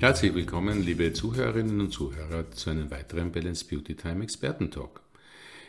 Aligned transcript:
Herzlich 0.00 0.34
willkommen, 0.34 0.82
liebe 0.84 1.12
Zuhörerinnen 1.12 1.80
und 1.80 1.90
Zuhörer, 1.92 2.50
zu 2.50 2.68
einem 2.70 2.90
weiteren 2.90 3.32
Balance 3.32 3.64
Beauty 3.64 3.94
Time 3.94 4.24
Experten-Talk. 4.24 5.00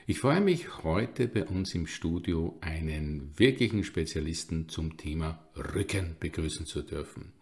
Ich 0.07 0.19
freue 0.19 0.41
mich 0.41 0.83
heute 0.83 1.27
bei 1.27 1.45
uns 1.45 1.73
im 1.75 1.87
Studio 1.87 2.57
einen 2.59 3.31
wirklichen 3.37 3.83
Spezialisten 3.83 4.67
zum 4.67 4.97
Thema 4.97 5.39
Rücken 5.55 6.15
begrüßen 6.19 6.65
zu 6.65 6.81
dürfen. 6.81 7.33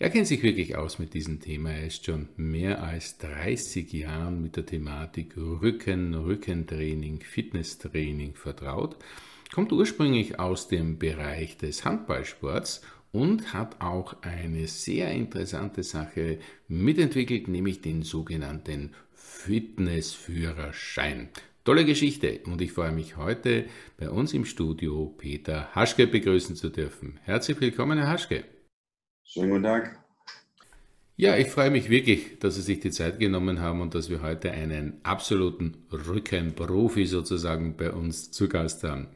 Er 0.00 0.10
kennt 0.10 0.26
sich 0.26 0.42
wirklich 0.42 0.76
aus 0.76 0.98
mit 0.98 1.14
diesem 1.14 1.40
Thema. 1.40 1.70
Er 1.70 1.86
ist 1.86 2.04
schon 2.04 2.28
mehr 2.36 2.82
als 2.82 3.18
30 3.18 3.92
Jahren 3.92 4.42
mit 4.42 4.56
der 4.56 4.66
Thematik 4.66 5.36
Rücken, 5.36 6.14
Rückentraining, 6.14 7.20
Fitnesstraining 7.20 8.34
vertraut, 8.34 8.96
kommt 9.52 9.72
ursprünglich 9.72 10.38
aus 10.38 10.68
dem 10.68 10.98
Bereich 10.98 11.56
des 11.56 11.84
Handballsports 11.84 12.82
und 13.12 13.52
hat 13.52 13.80
auch 13.80 14.16
eine 14.22 14.66
sehr 14.66 15.12
interessante 15.12 15.82
Sache 15.82 16.38
mitentwickelt, 16.68 17.48
nämlich 17.48 17.80
den 17.80 18.02
sogenannten 18.02 18.92
Fitnessführerschein. 19.12 21.28
Tolle 21.64 21.84
Geschichte 21.84 22.40
und 22.46 22.62
ich 22.62 22.72
freue 22.72 22.92
mich 22.92 23.16
heute 23.16 23.66
bei 23.98 24.08
uns 24.08 24.32
im 24.32 24.44
Studio 24.44 25.14
Peter 25.18 25.74
Haschke 25.74 26.06
begrüßen 26.06 26.54
zu 26.56 26.70
dürfen. 26.70 27.18
Herzlich 27.24 27.60
willkommen, 27.60 27.98
Herr 27.98 28.08
Haschke. 28.08 28.44
Schönen 29.22 29.50
guten 29.50 29.64
Tag. 29.64 29.98
Ja, 31.16 31.36
ich 31.36 31.48
freue 31.48 31.70
mich 31.70 31.90
wirklich, 31.90 32.38
dass 32.38 32.54
Sie 32.54 32.62
sich 32.62 32.80
die 32.80 32.92
Zeit 32.92 33.18
genommen 33.18 33.60
haben 33.60 33.80
und 33.80 33.94
dass 33.94 34.08
wir 34.08 34.22
heute 34.22 34.52
einen 34.52 35.00
absoluten 35.02 35.74
Rückenprofi 35.90 37.06
sozusagen 37.06 37.76
bei 37.76 37.90
uns 37.90 38.30
zu 38.30 38.48
Gast 38.48 38.84
haben. 38.84 39.08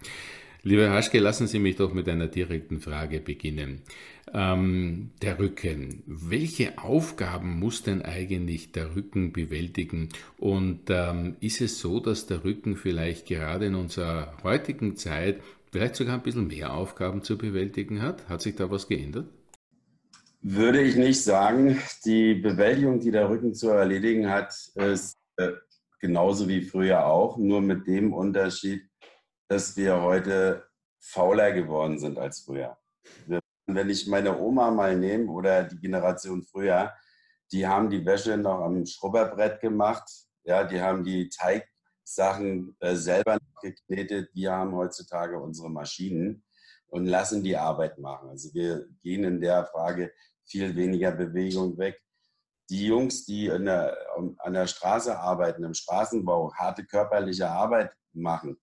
Lieber 0.65 0.91
Haschke, 0.91 1.19
lassen 1.19 1.49
Sie 1.49 1.59
mich 1.59 1.75
doch 1.75 1.93
mit 1.93 2.09
einer 2.09 2.29
direkten 2.29 2.81
Frage 2.81 3.19
beginnen. 3.19 3.83
Ähm, 4.33 5.11
der 5.21 5.41
Rücken. 5.41 6.05
Welche 6.07 6.79
Aufgaben 6.79 7.59
muss 7.59 7.83
denn 7.83 8.03
eigentlich 8.03 8.71
der 8.71 8.95
Rücken 8.95 9.33
bewältigen? 9.33 10.11
Und 10.39 10.83
ähm, 10.89 11.37
ist 11.41 11.61
es 11.61 11.81
so, 11.81 11.99
dass 11.99 12.27
der 12.27 12.45
Rücken 12.45 12.77
vielleicht 12.77 13.27
gerade 13.27 13.67
in 13.67 13.75
unserer 13.75 14.37
heutigen 14.45 14.97
Zeit 14.97 15.41
vielleicht 15.73 15.97
sogar 15.97 16.15
ein 16.15 16.23
bisschen 16.23 16.47
mehr 16.47 16.73
Aufgaben 16.73 17.23
zu 17.23 17.37
bewältigen 17.37 18.01
hat? 18.01 18.29
Hat 18.29 18.41
sich 18.41 18.55
da 18.55 18.71
was 18.71 18.87
geändert? 18.87 19.27
Würde 20.43 20.81
ich 20.81 20.95
nicht 20.95 21.23
sagen. 21.23 21.77
Die 22.05 22.35
Bewältigung, 22.35 23.01
die 23.01 23.11
der 23.11 23.29
Rücken 23.29 23.53
zu 23.53 23.71
erledigen 23.71 24.31
hat, 24.31 24.55
ist 24.77 25.17
äh, 25.39 25.51
genauso 25.99 26.49
wie 26.49 26.63
früher 26.63 27.05
auch, 27.05 27.37
nur 27.37 27.61
mit 27.61 27.89
dem 27.89 28.13
Unterschied, 28.13 28.83
dass 29.53 29.77
wir 29.77 30.01
heute 30.01 30.67
fauler 30.99 31.53
geworden 31.53 31.99
sind 31.99 32.19
als 32.19 32.41
früher. 32.41 32.79
Wenn 33.67 33.91
ich 33.91 34.07
meine 34.07 34.39
Oma 34.39 34.71
mal 34.71 34.97
nehme 34.97 35.31
oder 35.31 35.65
die 35.65 35.79
Generation 35.79 36.43
früher, 36.43 36.95
die 37.53 37.67
haben 37.67 37.91
die 37.91 38.03
Wäsche 38.07 38.39
noch 38.39 38.63
am 38.63 38.87
Schrubberbrett 38.87 39.61
gemacht, 39.61 40.09
ja, 40.45 40.65
die 40.65 40.81
haben 40.81 41.05
die 41.05 41.29
Teigsachen 41.29 42.75
äh, 42.81 42.95
selber 42.95 43.37
geknetet. 43.61 44.31
Wir 44.33 44.53
haben 44.53 44.75
heutzutage 44.75 45.39
unsere 45.39 45.69
Maschinen 45.69 46.43
und 46.87 47.05
lassen 47.05 47.45
die 47.45 47.57
Arbeit 47.57 47.99
machen. 47.99 48.31
Also 48.31 48.55
wir 48.55 48.87
gehen 49.03 49.23
in 49.23 49.39
der 49.39 49.67
Frage 49.67 50.15
viel 50.47 50.75
weniger 50.75 51.13
Bewegung 51.13 51.77
weg. 51.77 52.01
Die 52.71 52.87
Jungs, 52.87 53.27
die 53.27 53.49
der, 53.49 53.99
an 54.39 54.55
der 54.55 54.67
Straße 54.67 55.19
arbeiten, 55.19 55.63
im 55.63 55.75
Straßenbau, 55.75 56.55
harte 56.55 56.87
körperliche 56.87 57.51
Arbeit 57.51 57.93
machen, 58.15 58.59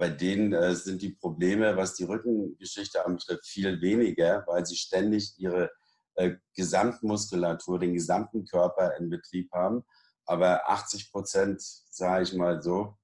bei 0.00 0.08
denen 0.08 0.54
äh, 0.54 0.74
sind 0.74 1.02
die 1.02 1.10
Probleme, 1.10 1.76
was 1.76 1.94
die 1.94 2.04
Rückengeschichte 2.04 3.04
anbetrifft, 3.04 3.46
viel 3.46 3.82
weniger, 3.82 4.44
weil 4.46 4.64
sie 4.64 4.76
ständig 4.76 5.34
ihre 5.36 5.70
äh, 6.14 6.36
Gesamtmuskulatur, 6.56 7.78
den 7.78 7.92
gesamten 7.92 8.46
Körper 8.46 8.96
in 8.96 9.10
Betrieb 9.10 9.52
haben. 9.52 9.84
Aber 10.24 10.70
80 10.70 11.12
Prozent, 11.12 11.60
sage 11.60 12.22
ich 12.22 12.32
mal 12.32 12.62
so, 12.62 12.96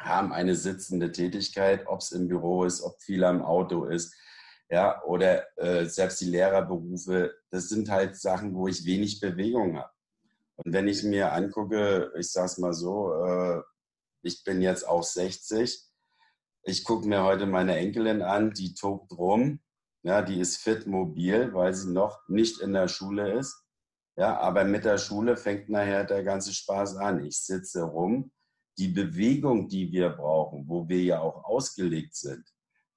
haben 0.00 0.32
eine 0.32 0.56
sitzende 0.56 1.12
Tätigkeit, 1.12 1.86
ob 1.86 2.00
es 2.00 2.12
im 2.12 2.26
Büro 2.26 2.64
ist, 2.64 2.80
ob 2.80 3.02
viel 3.02 3.22
am 3.22 3.42
Auto 3.42 3.84
ist, 3.84 4.14
ja, 4.70 5.02
oder 5.04 5.44
äh, 5.58 5.84
selbst 5.84 6.22
die 6.22 6.30
Lehrerberufe, 6.30 7.34
das 7.50 7.68
sind 7.68 7.90
halt 7.90 8.16
Sachen, 8.16 8.54
wo 8.54 8.66
ich 8.66 8.86
wenig 8.86 9.20
Bewegung 9.20 9.76
habe. 9.76 9.92
Und 10.56 10.72
wenn 10.72 10.88
ich 10.88 11.02
mir 11.02 11.32
angucke, 11.32 12.12
ich 12.18 12.32
sage 12.32 12.46
es 12.46 12.58
mal 12.58 12.72
so, 12.72 13.12
äh, 13.12 13.60
ich 14.22 14.42
bin 14.42 14.62
jetzt 14.62 14.88
auch 14.88 15.02
60, 15.02 15.90
ich 16.64 16.84
gucke 16.84 17.06
mir 17.06 17.22
heute 17.22 17.46
meine 17.46 17.76
Enkelin 17.76 18.22
an, 18.22 18.52
die 18.52 18.74
tobt 18.74 19.12
rum, 19.12 19.60
ja, 20.02 20.22
die 20.22 20.40
ist 20.40 20.58
fit 20.58 20.86
mobil, 20.86 21.52
weil 21.54 21.74
sie 21.74 21.90
noch 21.90 22.28
nicht 22.28 22.60
in 22.60 22.72
der 22.72 22.88
Schule 22.88 23.38
ist. 23.38 23.62
Ja, 24.16 24.38
aber 24.38 24.64
mit 24.64 24.84
der 24.84 24.98
Schule 24.98 25.36
fängt 25.36 25.68
nachher 25.68 26.04
der 26.04 26.22
ganze 26.22 26.52
Spaß 26.52 26.96
an. 26.96 27.24
Ich 27.24 27.38
sitze 27.38 27.82
rum. 27.82 28.30
Die 28.78 28.88
Bewegung, 28.88 29.68
die 29.68 29.90
wir 29.92 30.10
brauchen, 30.10 30.68
wo 30.68 30.88
wir 30.88 31.02
ja 31.02 31.20
auch 31.20 31.44
ausgelegt 31.44 32.14
sind, 32.16 32.44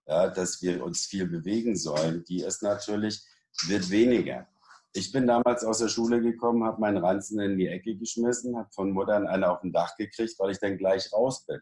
ja, 0.05 0.27
dass 0.27 0.61
wir 0.61 0.83
uns 0.83 1.05
viel 1.05 1.27
bewegen 1.27 1.75
sollen, 1.75 2.23
die 2.25 2.41
ist 2.41 2.63
natürlich, 2.63 3.23
wird 3.67 3.89
weniger. 3.89 4.47
Ich 4.93 5.11
bin 5.11 5.27
damals 5.27 5.63
aus 5.63 5.79
der 5.79 5.89
Schule 5.89 6.21
gekommen, 6.21 6.63
habe 6.63 6.81
meinen 6.81 6.97
Ranzen 6.97 7.39
in 7.39 7.57
die 7.57 7.67
Ecke 7.67 7.95
geschmissen, 7.95 8.57
habe 8.57 8.69
von 8.73 8.91
Muttern 8.91 9.27
einen 9.27 9.43
auf 9.43 9.61
dem 9.61 9.71
Dach 9.71 9.95
gekriegt, 9.97 10.35
weil 10.39 10.51
ich 10.51 10.59
dann 10.59 10.77
gleich 10.77 11.11
raus 11.13 11.45
bin. 11.45 11.59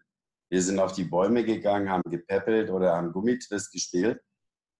Wir 0.49 0.61
sind 0.61 0.79
auf 0.79 0.93
die 0.93 1.03
Bäume 1.03 1.43
gegangen, 1.43 1.89
haben 1.89 2.09
gepäppelt 2.09 2.69
oder 2.69 2.95
haben 2.95 3.11
Gummitwist 3.11 3.71
gespielt. 3.71 4.21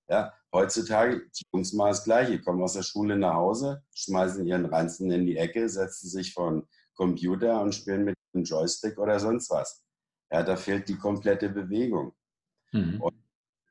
Ja, 0.08 0.34
heutzutage, 0.53 1.28
die 1.36 1.44
Jungs 1.52 1.74
mal 1.74 1.90
das 1.90 2.03
Gleiche, 2.03 2.40
kommen 2.40 2.62
aus 2.62 2.74
der 2.74 2.84
Schule 2.84 3.18
nach 3.18 3.34
Hause, 3.34 3.84
schmeißen 3.96 4.46
ihren 4.46 4.66
Ranzen 4.66 5.09
in 5.12 5.25
die 5.25 5.38
Ecke, 5.38 5.68
setzen 5.68 6.09
sich 6.09 6.34
von 6.34 6.68
Computer 6.94 7.62
und 7.62 7.74
spielen 7.74 8.06
mit 8.06 8.16
einem 8.34 8.44
Joystick 8.44 9.00
oder 9.00 9.20
sonst 9.20 9.50
was. 9.50 9.84
Ja, 10.31 10.44
da 10.44 10.56
fehlt 10.56 10.88
die 10.90 10.98
komplette 10.98 11.50
Bewegung. 11.50 12.14
Mhm. 12.72 13.02
Und 13.02 13.16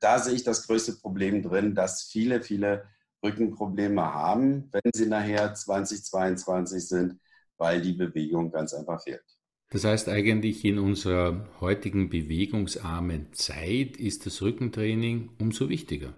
da 0.00 0.18
sehe 0.18 0.34
ich 0.34 0.44
das 0.44 0.66
größte 0.66 0.94
Problem 0.94 1.42
drin, 1.42 1.74
dass 1.74 2.02
viele, 2.02 2.42
viele 2.42 2.88
Rückenprobleme 3.24 4.02
haben, 4.02 4.70
wenn 4.72 4.92
sie 4.92 5.06
nachher 5.06 5.54
2022 5.54 6.86
sind, 6.86 7.20
weil 7.56 7.80
die 7.80 7.94
Bewegung 7.94 8.50
ganz 8.50 8.74
einfach 8.74 9.02
fehlt. 9.02 9.33
Das 9.74 9.82
heißt 9.82 10.08
eigentlich 10.08 10.64
in 10.64 10.78
unserer 10.78 11.48
heutigen 11.60 12.08
bewegungsarmen 12.08 13.32
Zeit 13.32 13.96
ist 13.96 14.24
das 14.24 14.40
Rückentraining 14.40 15.30
umso 15.40 15.68
wichtiger. 15.68 16.14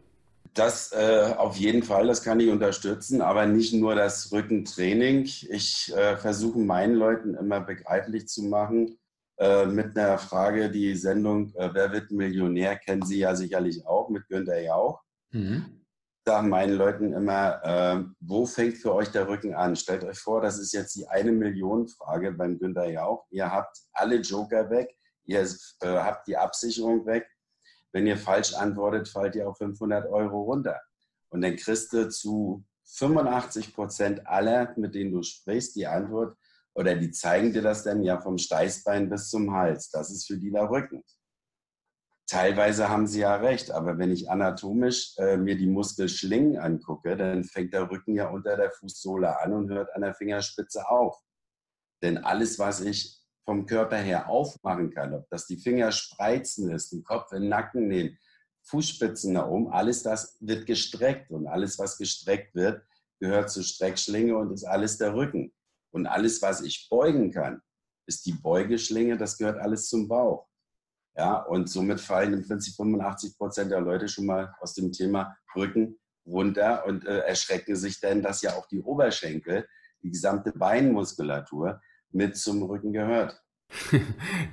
Das 0.53 0.93
äh, 0.93 1.33
auf 1.39 1.57
jeden 1.57 1.83
Fall, 1.83 2.07
das 2.07 2.23
kann 2.23 2.39
ich 2.39 2.51
unterstützen, 2.51 3.23
aber 3.23 3.47
nicht 3.47 3.73
nur 3.73 3.95
das 3.95 4.31
Rückentraining. 4.31 5.23
Ich 5.23 5.91
äh, 5.97 6.19
versuche 6.19 6.59
meinen 6.59 6.97
Leuten 6.97 7.35
immer 7.35 7.61
begreiflich 7.61 8.29
zu 8.29 8.43
machen, 8.43 8.99
äh, 9.39 9.65
mit 9.65 9.97
einer 9.97 10.19
Frage, 10.19 10.71
die 10.71 10.95
Sendung 10.95 11.55
äh, 11.55 11.71
Wer 11.73 11.93
wird 11.93 12.11
Millionär, 12.11 12.77
kennen 12.77 13.07
Sie 13.07 13.21
ja 13.21 13.35
sicherlich 13.35 13.87
auch, 13.87 14.11
mit 14.11 14.29
Günther 14.29 14.61
Jauch. 14.61 15.01
Mhm. 15.31 15.76
Sage 16.29 16.49
meinen 16.49 16.75
Leuten 16.75 17.13
immer, 17.13 17.63
äh, 17.63 18.05
wo 18.19 18.47
fängt 18.47 18.79
für 18.79 18.93
euch 18.93 19.13
der 19.13 19.29
Rücken 19.29 19.55
an? 19.55 19.77
Stellt 19.77 20.03
euch 20.03 20.19
vor, 20.19 20.41
das 20.41 20.59
ist 20.59 20.73
jetzt 20.73 20.97
die 20.97 21.07
eine 21.07 21.31
Million 21.31 21.87
Frage 21.87 22.33
beim 22.33 22.59
Günther 22.59 22.91
Jauch. 22.91 23.27
Ihr 23.31 23.49
habt 23.53 23.79
alle 23.93 24.17
Joker 24.17 24.69
weg, 24.69 24.97
ihr 25.25 25.43
äh, 25.43 25.87
habt 25.87 26.27
die 26.27 26.37
Absicherung 26.37 27.07
weg. 27.07 27.29
Wenn 27.93 28.09
ihr 28.09 28.17
falsch 28.17 28.55
antwortet, 28.55 29.09
fallt 29.09 29.37
ihr 29.37 29.49
auf 29.49 29.59
500 29.59 30.09
Euro 30.11 30.43
runter. 30.43 30.81
Und 31.29 31.43
dann 31.43 31.55
kriegst 31.55 31.93
du 31.93 32.09
zu 32.09 32.65
85 32.87 33.73
Prozent 33.73 34.27
aller, 34.27 34.75
mit 34.77 34.97
denen 34.97 35.13
du 35.13 35.23
sprichst, 35.23 35.77
die 35.77 35.87
Antwort, 35.87 36.37
oder 36.75 36.97
die 36.97 37.13
zeigen 37.13 37.53
dir 37.53 37.63
das 37.63 37.85
dann 37.85 38.03
ja 38.03 38.21
vom 38.21 38.37
Steißbein 38.37 39.09
bis 39.09 39.31
zum 39.31 39.53
Hals. 39.53 39.91
Das 39.91 40.11
ist 40.11 40.27
für 40.27 40.39
die 40.39 40.51
der 40.51 40.69
Rücken. 40.69 41.05
Teilweise 42.29 42.89
haben 42.89 43.07
sie 43.07 43.21
ja 43.21 43.37
recht, 43.37 43.71
aber 43.71 43.99
wenn 43.99 44.11
ich 44.11 44.29
anatomisch 44.29 45.17
äh, 45.19 45.37
mir 45.37 45.57
die 45.57 45.69
Muskelschlingen 45.69 46.59
angucke, 46.59 47.17
dann 47.17 47.45
fängt 47.45 47.73
der 47.73 47.89
Rücken 47.89 48.17
ja 48.17 48.29
unter 48.29 48.57
der 48.57 48.73
Fußsohle 48.73 49.41
an 49.41 49.53
und 49.53 49.71
hört 49.71 49.95
an 49.95 50.03
der 50.03 50.13
Fingerspitze 50.13 50.89
auf. 50.89 51.17
Denn 52.03 52.19
alles, 52.19 52.59
was 52.59 52.81
ich 52.81 53.21
vom 53.45 53.65
Körper 53.67 53.99
her 53.99 54.29
aufmachen 54.29 54.91
kann, 54.91 55.15
ob 55.15 55.29
das 55.31 55.47
die 55.47 55.57
Finger 55.57 55.93
spreizen 55.93 56.69
ist, 56.71 56.93
den 56.93 57.05
Kopf 57.05 57.31
in 57.31 57.43
den 57.43 57.49
Nacken 57.49 57.87
nehmen, 57.87 58.19
Fußspitzen 58.65 59.33
nach 59.33 59.47
oben, 59.47 59.71
alles 59.71 60.03
das 60.03 60.37
wird 60.41 60.67
gestreckt 60.67 61.31
und 61.31 61.47
alles, 61.47 61.79
was 61.79 61.97
gestreckt 61.97 62.57
wird, 62.57 62.83
gehört 63.21 63.51
zur 63.51 63.63
Streckschlinge 63.63 64.37
und 64.37 64.53
ist 64.53 64.65
alles 64.65 64.99
der 64.99 65.15
Rücken. 65.15 65.53
Und 65.93 66.07
alles, 66.07 66.43
was 66.43 66.61
ich 66.61 66.89
beugen 66.91 67.31
kann, 67.31 67.63
ist 68.07 68.27
die 68.27 68.33
Beugeschlinge, 68.33 69.17
das 69.17 69.39
gehört 69.39 69.59
alles 69.61 69.89
zum 69.89 70.09
Bauch. 70.09 70.46
Ja, 71.17 71.39
und 71.39 71.71
somit 71.71 72.01
fallen 72.01 72.35
im 72.35 72.47
Prinzip 72.47 72.75
85 72.77 73.39
Prozent 73.39 73.71
der 73.71 73.81
Leute 73.81 74.09
schon 74.09 74.27
mal 74.27 74.55
aus 74.61 74.75
dem 74.75 74.93
Thema 74.93 75.37
Rücken 75.55 75.99
runter 76.27 76.85
und 76.87 77.07
äh, 77.07 77.21
erschrecken 77.21 77.75
sich 77.77 78.01
dann, 78.01 78.23
dass 78.23 78.43
ja 78.43 78.55
auch 78.55 78.67
die 78.67 78.83
Oberschenkel, 78.83 79.67
die 80.03 80.11
gesamte 80.11 80.53
Beinmuskulatur 80.53 81.81
mit 82.11 82.37
zum 82.37 82.63
Rücken 82.63 82.93
gehört. 82.93 83.41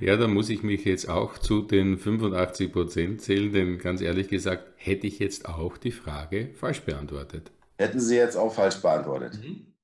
Ja, 0.00 0.16
da 0.16 0.26
muss 0.26 0.50
ich 0.50 0.62
mich 0.62 0.84
jetzt 0.84 1.08
auch 1.08 1.38
zu 1.38 1.62
den 1.62 1.98
85 1.98 2.72
Prozent 2.72 3.22
zählen, 3.22 3.52
denn 3.52 3.78
ganz 3.78 4.00
ehrlich 4.00 4.28
gesagt, 4.28 4.72
hätte 4.76 5.06
ich 5.06 5.18
jetzt 5.18 5.46
auch 5.48 5.78
die 5.78 5.92
Frage 5.92 6.50
falsch 6.54 6.82
beantwortet. 6.82 7.52
Hätten 7.78 8.00
Sie 8.00 8.16
jetzt 8.16 8.36
auch 8.36 8.52
falsch 8.52 8.82
beantwortet? 8.82 9.38
Mhm. 9.40 9.74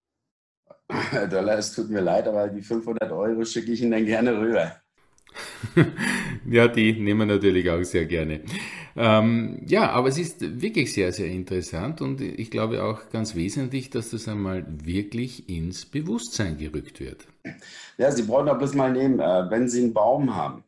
Herr 0.88 1.28
Dollar, 1.28 1.58
es 1.58 1.72
tut 1.72 1.88
mir 1.90 2.00
leid, 2.00 2.26
aber 2.26 2.48
die 2.48 2.62
500 2.62 3.10
Euro 3.12 3.44
schicke 3.44 3.70
ich 3.72 3.80
Ihnen 3.80 3.92
dann 3.92 4.04
gerne 4.04 4.38
rüber. 4.38 4.80
ja, 6.50 6.68
die 6.68 6.92
nehmen 6.92 7.20
wir 7.20 7.34
natürlich 7.34 7.70
auch 7.70 7.82
sehr 7.82 8.06
gerne. 8.06 8.40
Ähm, 8.96 9.62
ja, 9.66 9.90
aber 9.90 10.08
es 10.08 10.18
ist 10.18 10.60
wirklich 10.60 10.92
sehr, 10.92 11.12
sehr 11.12 11.28
interessant 11.28 12.00
und 12.00 12.20
ich 12.20 12.50
glaube 12.50 12.82
auch 12.82 13.08
ganz 13.10 13.34
wesentlich, 13.34 13.90
dass 13.90 14.10
das 14.10 14.28
einmal 14.28 14.64
wirklich 14.68 15.48
ins 15.48 15.86
Bewusstsein 15.86 16.58
gerückt 16.58 17.00
wird. 17.00 17.26
Ja, 17.98 18.10
Sie 18.10 18.22
brauchen 18.22 18.46
doch 18.46 18.58
bloß 18.58 18.74
mal 18.74 18.92
nehmen, 18.92 19.20
äh, 19.20 19.50
wenn 19.50 19.68
Sie 19.68 19.82
einen 19.82 19.94
Baum 19.94 20.34
haben, 20.34 20.64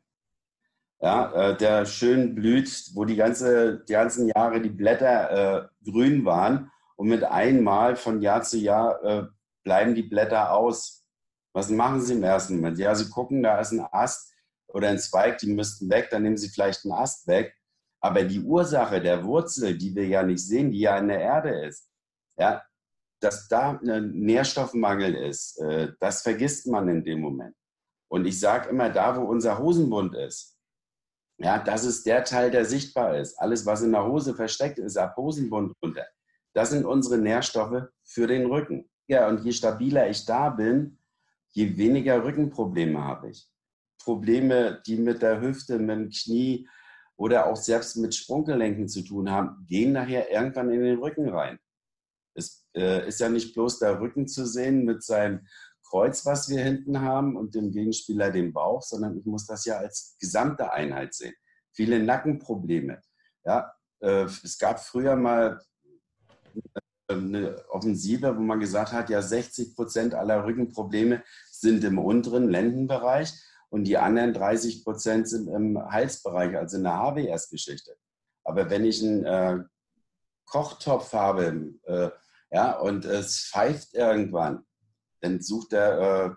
ja, 1.00 1.32
äh, 1.32 1.56
der 1.56 1.84
schön 1.84 2.34
blüht, 2.34 2.90
wo 2.94 3.04
die, 3.04 3.16
ganze, 3.16 3.84
die 3.88 3.92
ganzen 3.92 4.28
Jahre 4.28 4.60
die 4.60 4.70
Blätter 4.70 5.68
äh, 5.84 5.90
grün 5.90 6.24
waren 6.24 6.70
und 6.96 7.08
mit 7.08 7.24
einmal 7.24 7.96
von 7.96 8.22
Jahr 8.22 8.42
zu 8.42 8.58
Jahr 8.58 9.02
äh, 9.04 9.24
bleiben 9.64 9.94
die 9.94 10.04
Blätter 10.04 10.52
aus. 10.52 11.04
Was 11.52 11.68
machen 11.70 12.00
Sie 12.00 12.14
im 12.14 12.22
ersten 12.22 12.56
Moment? 12.56 12.78
Ja, 12.78 12.94
Sie 12.94 13.10
gucken, 13.10 13.42
da 13.42 13.58
ist 13.58 13.72
ein 13.72 13.84
Ast 13.90 14.31
oder 14.74 14.88
ein 14.88 14.98
Zweig, 14.98 15.38
die 15.38 15.52
müssten 15.52 15.88
weg, 15.90 16.08
dann 16.10 16.22
nehmen 16.22 16.36
Sie 16.36 16.48
vielleicht 16.48 16.84
einen 16.84 16.94
Ast 16.94 17.26
weg. 17.26 17.54
Aber 18.00 18.24
die 18.24 18.40
Ursache 18.40 19.00
der 19.00 19.24
Wurzel, 19.24 19.78
die 19.78 19.94
wir 19.94 20.06
ja 20.06 20.22
nicht 20.22 20.44
sehen, 20.44 20.72
die 20.72 20.80
ja 20.80 20.98
in 20.98 21.08
der 21.08 21.20
Erde 21.20 21.66
ist, 21.66 21.88
ja, 22.36 22.62
dass 23.20 23.46
da 23.46 23.78
ein 23.78 24.10
Nährstoffmangel 24.12 25.14
ist, 25.14 25.60
äh, 25.60 25.92
das 26.00 26.22
vergisst 26.22 26.66
man 26.66 26.88
in 26.88 27.04
dem 27.04 27.20
Moment. 27.20 27.54
Und 28.08 28.26
ich 28.26 28.40
sage 28.40 28.68
immer, 28.70 28.90
da 28.90 29.16
wo 29.16 29.24
unser 29.24 29.58
Hosenbund 29.58 30.14
ist, 30.16 30.58
ja, 31.38 31.58
das 31.58 31.84
ist 31.84 32.04
der 32.06 32.24
Teil, 32.24 32.50
der 32.50 32.64
sichtbar 32.64 33.18
ist. 33.18 33.38
Alles, 33.38 33.64
was 33.64 33.82
in 33.82 33.92
der 33.92 34.04
Hose 34.04 34.34
versteckt 34.34 34.78
ist, 34.78 34.96
ab 34.96 35.16
Hosenbund 35.16 35.72
runter. 35.82 36.06
Das 36.54 36.70
sind 36.70 36.84
unsere 36.84 37.18
Nährstoffe 37.18 37.88
für 38.04 38.26
den 38.26 38.46
Rücken. 38.46 38.88
Ja, 39.08 39.28
und 39.28 39.44
je 39.44 39.52
stabiler 39.52 40.08
ich 40.08 40.24
da 40.24 40.50
bin, 40.50 40.98
je 41.52 41.76
weniger 41.76 42.22
Rückenprobleme 42.24 43.02
habe 43.02 43.30
ich. 43.30 43.50
Probleme, 44.04 44.82
die 44.86 44.96
mit 44.96 45.22
der 45.22 45.40
Hüfte, 45.40 45.78
mit 45.78 45.96
dem 45.96 46.10
Knie 46.10 46.68
oder 47.16 47.46
auch 47.46 47.56
selbst 47.56 47.96
mit 47.96 48.14
Sprunggelenken 48.14 48.88
zu 48.88 49.02
tun 49.02 49.30
haben, 49.30 49.66
gehen 49.68 49.92
nachher 49.92 50.30
irgendwann 50.30 50.70
in 50.70 50.82
den 50.82 50.98
Rücken 50.98 51.28
rein. 51.28 51.58
Es 52.34 52.66
äh, 52.74 53.06
ist 53.06 53.20
ja 53.20 53.28
nicht 53.28 53.54
bloß 53.54 53.78
der 53.78 54.00
Rücken 54.00 54.26
zu 54.26 54.46
sehen 54.46 54.84
mit 54.84 55.02
seinem 55.02 55.46
Kreuz, 55.88 56.24
was 56.24 56.48
wir 56.48 56.62
hinten 56.62 57.00
haben 57.00 57.36
und 57.36 57.54
dem 57.54 57.70
Gegenspieler 57.70 58.30
den 58.30 58.52
Bauch, 58.52 58.82
sondern 58.82 59.18
ich 59.18 59.26
muss 59.26 59.46
das 59.46 59.66
ja 59.66 59.76
als 59.76 60.16
gesamte 60.18 60.72
Einheit 60.72 61.12
sehen. 61.12 61.34
Viele 61.72 62.02
Nackenprobleme. 62.02 63.02
Ja, 63.44 63.72
äh, 64.00 64.24
es 64.24 64.58
gab 64.58 64.80
früher 64.80 65.16
mal 65.16 65.60
eine 67.08 67.62
Offensive, 67.68 68.36
wo 68.36 68.40
man 68.40 68.60
gesagt 68.60 68.92
hat, 68.92 69.10
ja 69.10 69.20
60 69.20 69.76
Prozent 69.76 70.14
aller 70.14 70.44
Rückenprobleme 70.44 71.22
sind 71.50 71.84
im 71.84 71.98
unteren 71.98 72.48
Lendenbereich 72.48 73.34
und 73.72 73.84
die 73.84 73.96
anderen 73.96 74.34
30 74.34 74.84
Prozent 74.84 75.28
sind 75.28 75.48
im 75.48 75.78
Halsbereich, 75.82 76.56
also 76.56 76.76
in 76.76 76.84
der 76.84 76.98
HWS-Geschichte. 76.98 77.96
Aber 78.44 78.68
wenn 78.68 78.84
ich 78.84 79.02
einen 79.02 79.24
äh, 79.24 79.58
Kochtopf 80.44 81.12
habe 81.12 81.72
äh, 81.84 82.10
ja, 82.50 82.78
und 82.78 83.06
es 83.06 83.48
pfeift 83.48 83.94
irgendwann, 83.94 84.64
dann 85.20 85.40
sucht 85.40 85.72
der, 85.72 85.98
äh, 85.98 86.30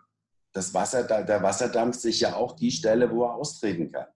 das 0.53 0.73
Wasser, 0.73 1.03
der 1.03 1.43
Wasserdampf 1.43 1.97
sich 1.97 2.21
ja 2.21 2.35
auch 2.35 2.55
die 2.55 2.71
Stelle, 2.71 3.11
wo 3.11 3.25
er 3.25 3.35
austreten 3.35 3.91
kann, 3.91 4.07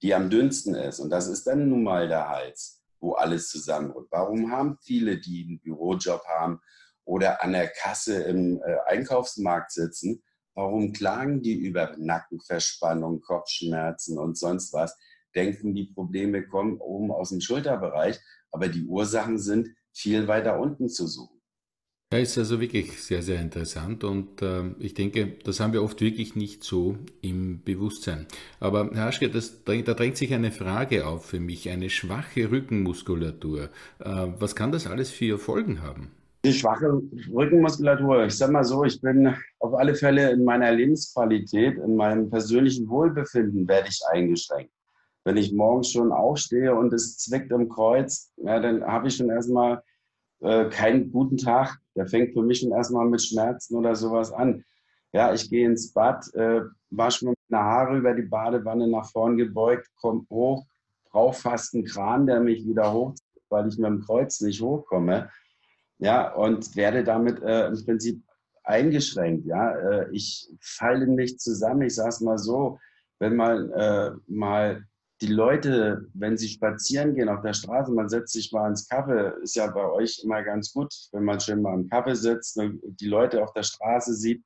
die 0.00 0.14
am 0.14 0.30
dünnsten 0.30 0.76
ist. 0.76 1.00
Und 1.00 1.10
das 1.10 1.26
ist 1.26 1.48
dann 1.48 1.68
nun 1.68 1.82
mal 1.82 2.06
der 2.06 2.28
Hals 2.28 2.82
wo 3.02 3.14
alles 3.14 3.48
zusammenrückt. 3.48 4.12
Warum 4.12 4.52
haben 4.52 4.78
viele, 4.80 5.18
die 5.18 5.44
einen 5.44 5.58
Bürojob 5.58 6.24
haben 6.24 6.60
oder 7.04 7.42
an 7.42 7.52
der 7.52 7.66
Kasse 7.66 8.22
im 8.22 8.62
äh, 8.62 8.76
Einkaufsmarkt 8.86 9.72
sitzen, 9.72 10.22
warum 10.54 10.92
klagen 10.92 11.42
die 11.42 11.54
über 11.54 11.96
Nackenverspannung, 11.98 13.20
Kopfschmerzen 13.20 14.18
und 14.18 14.36
sonst 14.38 14.72
was? 14.72 14.96
Denken, 15.34 15.74
die 15.74 15.86
Probleme 15.86 16.46
kommen 16.46 16.78
oben 16.78 17.10
aus 17.10 17.30
dem 17.30 17.40
Schulterbereich, 17.40 18.18
aber 18.50 18.68
die 18.68 18.84
Ursachen 18.84 19.38
sind 19.38 19.68
viel 19.92 20.28
weiter 20.28 20.58
unten 20.58 20.88
zu 20.88 21.06
suchen. 21.06 21.42
Ja, 22.12 22.18
ist 22.18 22.36
also 22.36 22.60
wirklich 22.60 23.02
sehr, 23.02 23.22
sehr 23.22 23.40
interessant 23.40 24.04
und 24.04 24.42
äh, 24.42 24.64
ich 24.78 24.92
denke, 24.92 25.38
das 25.44 25.60
haben 25.60 25.72
wir 25.72 25.82
oft 25.82 25.98
wirklich 26.02 26.36
nicht 26.36 26.62
so 26.62 26.98
im 27.22 27.62
Bewusstsein. 27.62 28.26
Aber 28.60 28.90
Herr 28.92 29.06
Aschke, 29.06 29.30
das, 29.30 29.64
da 29.64 29.72
drängt 29.80 30.18
sich 30.18 30.34
eine 30.34 30.52
Frage 30.52 31.06
auf 31.06 31.24
für 31.24 31.40
mich, 31.40 31.70
eine 31.70 31.88
schwache 31.88 32.50
Rückenmuskulatur. 32.50 33.70
Äh, 33.98 34.26
was 34.38 34.54
kann 34.54 34.72
das 34.72 34.86
alles 34.86 35.10
für 35.10 35.38
Folgen 35.38 35.80
haben? 35.80 36.10
Die 36.44 36.52
schwache 36.52 37.00
Rückenmuskulatur, 37.32 38.24
ich 38.24 38.36
sage 38.36 38.52
mal 38.52 38.64
so, 38.64 38.82
ich 38.82 39.00
bin 39.00 39.32
auf 39.60 39.74
alle 39.74 39.94
Fälle 39.94 40.32
in 40.32 40.42
meiner 40.42 40.72
Lebensqualität, 40.72 41.78
in 41.78 41.94
meinem 41.94 42.30
persönlichen 42.30 42.88
Wohlbefinden 42.88 43.68
werde 43.68 43.88
ich 43.88 44.00
eingeschränkt. 44.10 44.72
Wenn 45.24 45.36
ich 45.36 45.52
morgens 45.52 45.92
schon 45.92 46.10
aufstehe 46.10 46.74
und 46.74 46.92
es 46.92 47.16
zwickt 47.18 47.52
im 47.52 47.68
Kreuz, 47.68 48.32
ja, 48.38 48.58
dann 48.58 48.84
habe 48.84 49.06
ich 49.06 49.16
schon 49.16 49.30
erstmal 49.30 49.84
äh, 50.40 50.68
keinen 50.68 51.12
guten 51.12 51.36
Tag. 51.36 51.78
Der 51.94 52.08
fängt 52.08 52.32
für 52.32 52.42
mich 52.42 52.58
schon 52.58 52.72
erstmal 52.72 53.06
mit 53.06 53.22
Schmerzen 53.22 53.76
oder 53.76 53.94
sowas 53.94 54.32
an. 54.32 54.64
Ja, 55.12 55.32
ich 55.32 55.48
gehe 55.48 55.64
ins 55.64 55.92
Bad, 55.92 56.24
äh, 56.34 56.62
wasche 56.90 57.26
mir 57.26 57.34
meine 57.48 57.62
Haare 57.62 57.98
über 57.98 58.14
die 58.14 58.22
Badewanne 58.22 58.88
nach 58.88 59.08
vorn 59.08 59.36
gebeugt, 59.36 59.88
komme 59.94 60.26
hoch, 60.28 60.66
brauche 61.12 61.38
fast 61.38 61.74
einen 61.74 61.84
Kran, 61.84 62.26
der 62.26 62.40
mich 62.40 62.66
wieder 62.66 62.92
hoch, 62.92 63.14
weil 63.48 63.68
ich 63.68 63.78
mit 63.78 63.86
dem 63.86 64.00
Kreuz 64.00 64.40
nicht 64.40 64.60
hochkomme. 64.60 65.30
Ja, 66.02 66.32
und 66.34 66.74
werde 66.74 67.04
damit 67.04 67.40
äh, 67.42 67.68
im 67.68 67.84
Prinzip 67.84 68.22
eingeschränkt. 68.64 69.46
Ja, 69.46 69.70
äh, 69.76 70.10
ich 70.10 70.48
falle 70.60 71.06
nicht 71.06 71.40
zusammen. 71.40 71.82
Ich 71.82 71.94
sage 71.94 72.08
es 72.08 72.20
mal 72.20 72.38
so, 72.38 72.80
wenn 73.20 73.36
man 73.36 73.70
äh, 73.70 74.10
mal 74.26 74.84
die 75.20 75.28
Leute, 75.28 76.08
wenn 76.14 76.36
sie 76.36 76.48
spazieren 76.48 77.14
gehen 77.14 77.28
auf 77.28 77.42
der 77.42 77.52
Straße, 77.52 77.92
man 77.92 78.08
setzt 78.08 78.32
sich 78.32 78.50
mal 78.50 78.68
ins 78.68 78.88
Kaffee, 78.88 79.32
ist 79.42 79.54
ja 79.54 79.68
bei 79.68 79.88
euch 79.88 80.20
immer 80.24 80.42
ganz 80.42 80.72
gut, 80.72 80.92
wenn 81.12 81.22
man 81.22 81.38
schön 81.38 81.62
mal 81.62 81.74
im 81.74 81.88
Kaffee 81.88 82.16
sitzt 82.16 82.58
und 82.58 82.80
die 82.82 83.06
Leute 83.06 83.40
auf 83.40 83.52
der 83.52 83.62
Straße 83.62 84.14
sieht, 84.14 84.42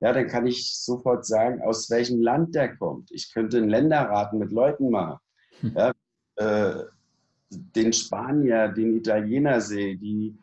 ja, 0.00 0.12
dann 0.12 0.26
kann 0.26 0.48
ich 0.48 0.76
sofort 0.76 1.24
sagen, 1.24 1.62
aus 1.62 1.88
welchem 1.90 2.20
Land 2.20 2.56
der 2.56 2.76
kommt. 2.76 3.12
Ich 3.12 3.32
könnte 3.32 3.58
einen 3.58 3.68
Länderraten 3.68 4.40
mit 4.40 4.50
Leuten 4.50 4.90
machen. 4.90 5.18
Hm. 5.60 5.72
Ja, 5.76 5.92
äh, 6.36 6.84
den 7.50 7.92
Spanier, 7.92 8.68
den 8.68 8.96
Italiener 8.96 9.60
sehe, 9.60 9.96
die 9.96 10.36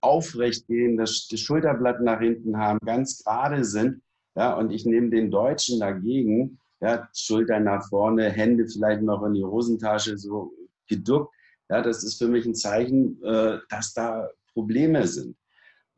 aufrecht 0.00 0.66
gehen, 0.66 0.96
das, 0.96 1.28
das 1.28 1.40
Schulterblatt 1.40 2.00
nach 2.00 2.20
hinten 2.20 2.56
haben, 2.56 2.78
ganz 2.84 3.22
gerade 3.22 3.64
sind. 3.64 4.02
Ja, 4.36 4.54
und 4.54 4.70
ich 4.70 4.86
nehme 4.86 5.10
den 5.10 5.30
Deutschen 5.30 5.80
dagegen, 5.80 6.58
ja, 6.80 7.08
Schultern 7.14 7.64
nach 7.64 7.86
vorne, 7.88 8.30
Hände 8.30 8.66
vielleicht 8.66 9.02
noch 9.02 9.22
in 9.24 9.34
die 9.34 9.44
Hosentasche 9.44 10.16
so 10.16 10.52
geduckt. 10.88 11.34
Ja, 11.68 11.82
das 11.82 12.02
ist 12.04 12.18
für 12.18 12.28
mich 12.28 12.46
ein 12.46 12.54
Zeichen, 12.54 13.22
äh, 13.22 13.58
dass 13.68 13.92
da 13.92 14.28
Probleme 14.52 15.06
sind. 15.06 15.36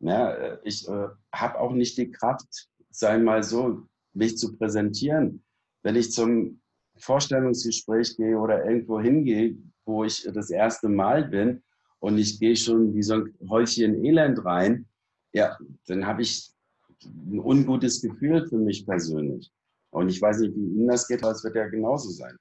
Ja, 0.01 0.33
äh, 0.33 0.59
ich 0.65 0.87
äh, 0.89 1.09
habe 1.33 1.61
auch 1.61 1.73
nicht 1.73 1.97
die 1.99 2.11
Kraft, 2.11 2.69
sei 2.91 3.19
mal 3.19 3.43
so, 3.43 3.87
mich 4.13 4.37
zu 4.37 4.57
präsentieren. 4.57 5.45
Wenn 5.83 5.97
ich 5.97 6.13
zum 6.13 6.61
Vorstellungsgespräch 6.97 8.17
gehe 8.17 8.39
oder 8.39 8.65
irgendwo 8.65 9.01
hingehe, 9.01 9.57
wo 9.85 10.05
ich 10.05 10.29
das 10.33 10.51
erste 10.51 10.89
Mal 10.89 11.25
bin 11.25 11.63
und 12.03 12.19
ich 12.19 12.41
gehe 12.41 12.57
schon 12.57 12.95
wie 12.95 13.03
so 13.03 13.15
ein 13.15 13.33
Häufchen 13.49 14.05
Elend 14.05 14.45
rein, 14.45 14.87
ja, 15.33 15.57
dann 15.87 16.05
habe 16.05 16.23
ich 16.23 16.51
ein 17.05 17.39
ungutes 17.39 18.03
Gefühl 18.03 18.45
für 18.49 18.59
mich 18.59 18.85
persönlich. 18.85 19.53
Und 19.91 20.09
ich 20.09 20.21
weiß 20.21 20.41
nicht, 20.41 20.57
wie 20.57 20.79
Ihnen 20.79 20.89
das 20.89 21.07
geht, 21.07 21.23
aber 21.23 21.33
es 21.33 21.45
wird 21.45 21.55
ja 21.55 21.69
genauso 21.69 22.11
sein. 22.11 22.37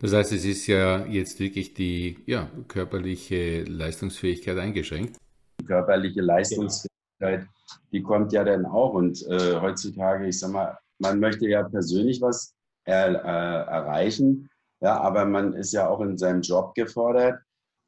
Das 0.00 0.12
heißt, 0.12 0.32
es 0.32 0.44
ist 0.44 0.66
ja 0.66 1.06
jetzt 1.06 1.40
wirklich 1.40 1.72
die 1.72 2.18
ja, 2.26 2.50
körperliche 2.68 3.64
Leistungsfähigkeit 3.64 4.58
eingeschränkt. 4.58 5.16
Die 5.62 5.64
körperliche 5.64 6.20
Leistungsfähigkeit, 6.20 7.46
die 7.92 8.02
kommt 8.02 8.32
ja 8.32 8.44
dann 8.44 8.66
auch. 8.66 8.92
Und 8.92 9.26
äh, 9.28 9.58
heutzutage, 9.60 10.28
ich 10.28 10.38
sag 10.38 10.52
mal, 10.52 10.76
man 10.98 11.20
möchte 11.20 11.48
ja 11.48 11.62
persönlich 11.66 12.20
was 12.20 12.52
er, 12.84 13.14
äh, 13.14 13.70
erreichen, 13.70 14.50
ja, 14.82 15.00
aber 15.00 15.24
man 15.24 15.54
ist 15.54 15.72
ja 15.72 15.88
auch 15.88 16.00
in 16.00 16.18
seinem 16.18 16.42
Job 16.42 16.74
gefordert. 16.74 17.40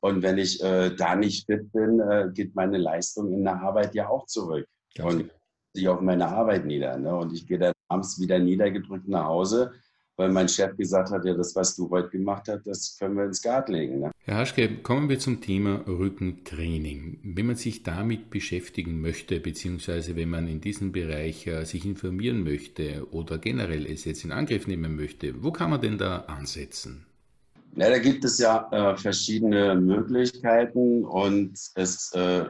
Und 0.02 0.22
wenn 0.22 0.36
ich 0.36 0.60
äh, 0.60 0.90
da 0.96 1.14
nicht 1.14 1.46
fit 1.46 1.72
bin, 1.72 2.00
äh, 2.00 2.28
geht 2.34 2.56
meine 2.56 2.76
Leistung 2.76 3.32
in 3.32 3.44
der 3.44 3.62
Arbeit 3.62 3.94
ja 3.94 4.08
auch 4.08 4.26
zurück. 4.26 4.66
Ganz 4.96 5.12
und 5.12 5.18
genau. 5.20 5.32
sich 5.74 5.88
auf 5.88 6.00
meine 6.00 6.26
Arbeit 6.26 6.66
nieder. 6.66 6.98
Ne? 6.98 7.14
Und 7.14 7.32
ich 7.32 7.46
gehe 7.46 7.58
dann 7.58 7.72
abends 7.88 8.20
wieder 8.20 8.40
niedergedrückt 8.40 9.06
nach 9.06 9.26
Hause, 9.26 9.70
weil 10.16 10.30
mein 10.30 10.48
Chef 10.48 10.76
gesagt 10.76 11.12
hat, 11.12 11.24
ja, 11.24 11.34
das, 11.34 11.54
was 11.54 11.76
du 11.76 11.88
heute 11.88 12.10
gemacht 12.10 12.48
hast, 12.48 12.66
das 12.66 12.96
können 12.98 13.16
wir 13.16 13.26
ins 13.26 13.38
Skat 13.38 13.68
legen. 13.68 14.00
Ne? 14.00 14.10
Herr 14.24 14.38
Haschke, 14.38 14.78
kommen 14.78 15.08
wir 15.08 15.20
zum 15.20 15.40
Thema 15.40 15.84
Rückentraining. 15.86 17.20
Wenn 17.22 17.46
man 17.46 17.56
sich 17.56 17.84
damit 17.84 18.28
beschäftigen 18.28 19.00
möchte, 19.00 19.38
beziehungsweise 19.38 20.16
wenn 20.16 20.30
man 20.30 20.48
in 20.48 20.60
diesem 20.60 20.90
Bereich 20.90 21.46
äh, 21.46 21.64
sich 21.64 21.86
informieren 21.86 22.42
möchte 22.42 23.06
oder 23.12 23.38
generell 23.38 23.86
es 23.86 24.04
jetzt 24.04 24.24
in 24.24 24.32
Angriff 24.32 24.66
nehmen 24.66 24.96
möchte, 24.96 25.44
wo 25.44 25.52
kann 25.52 25.70
man 25.70 25.80
denn 25.80 25.96
da 25.96 26.22
ansetzen? 26.22 27.06
Ja, 27.74 27.88
da 27.88 27.98
gibt 27.98 28.24
es 28.24 28.38
ja 28.38 28.68
äh, 28.70 28.96
verschiedene 28.96 29.74
Möglichkeiten 29.74 31.04
und 31.04 31.58
es 31.74 32.12
äh, 32.12 32.44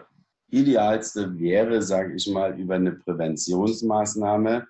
idealste 0.50 1.38
wäre, 1.38 1.80
sage 1.80 2.14
ich 2.14 2.28
mal, 2.28 2.58
über 2.58 2.74
eine 2.74 2.92
Präventionsmaßnahme, 2.92 4.66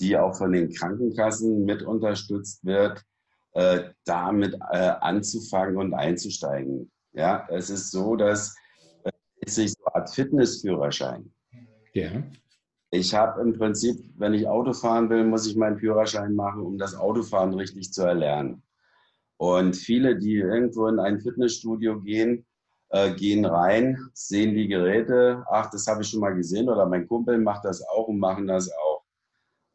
die 0.00 0.16
auch 0.16 0.36
von 0.36 0.52
den 0.52 0.70
Krankenkassen 0.70 1.64
mit 1.64 1.82
unterstützt 1.82 2.64
wird, 2.64 3.02
äh, 3.54 3.90
damit 4.04 4.54
äh, 4.70 4.92
anzufangen 5.00 5.78
und 5.78 5.94
einzusteigen. 5.94 6.90
Ja, 7.14 7.46
es 7.50 7.70
ist 7.70 7.90
so, 7.90 8.16
dass 8.16 8.54
äh, 9.04 9.10
sich 9.46 9.72
so 9.72 9.84
eine 9.86 9.94
Art 9.94 10.10
Fitnessführerschein. 10.14 11.32
Ja. 11.94 12.22
Ich 12.90 13.14
habe 13.14 13.40
im 13.40 13.54
Prinzip, 13.54 13.96
wenn 14.18 14.34
ich 14.34 14.46
Auto 14.46 14.74
fahren 14.74 15.08
will, 15.08 15.24
muss 15.24 15.46
ich 15.46 15.56
meinen 15.56 15.78
Führerschein 15.78 16.34
machen, 16.34 16.62
um 16.62 16.76
das 16.76 16.94
Autofahren 16.94 17.54
richtig 17.54 17.92
zu 17.92 18.02
erlernen. 18.02 18.62
Und 19.38 19.76
viele, 19.76 20.18
die 20.18 20.36
irgendwo 20.36 20.86
in 20.88 20.98
ein 20.98 21.20
Fitnessstudio 21.20 22.00
gehen, 22.00 22.46
äh, 22.90 23.14
gehen 23.14 23.44
rein, 23.44 23.98
sehen 24.14 24.54
die 24.54 24.68
Geräte, 24.68 25.44
ach, 25.50 25.70
das 25.70 25.86
habe 25.86 26.02
ich 26.02 26.08
schon 26.08 26.20
mal 26.20 26.34
gesehen 26.34 26.68
oder 26.68 26.86
mein 26.86 27.06
Kumpel 27.06 27.38
macht 27.38 27.64
das 27.64 27.82
auch 27.88 28.08
und 28.08 28.18
machen 28.18 28.46
das 28.46 28.70
auch. 28.70 29.02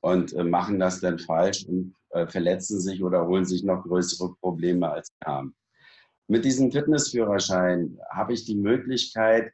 Und 0.01 0.33
äh, 0.33 0.43
machen 0.43 0.79
das 0.79 0.99
dann 0.99 1.19
falsch 1.19 1.65
und 1.65 1.95
äh, 2.09 2.25
verletzen 2.25 2.79
sich 2.79 3.03
oder 3.03 3.27
holen 3.27 3.45
sich 3.45 3.63
noch 3.63 3.83
größere 3.83 4.33
Probleme 4.41 4.89
als 4.89 5.07
sie 5.07 5.25
haben. 5.25 5.55
Mit 6.27 6.45
diesem 6.45 6.71
Fitnessführerschein 6.71 7.99
habe 8.09 8.33
ich 8.33 8.45
die 8.45 8.55
Möglichkeit, 8.55 9.51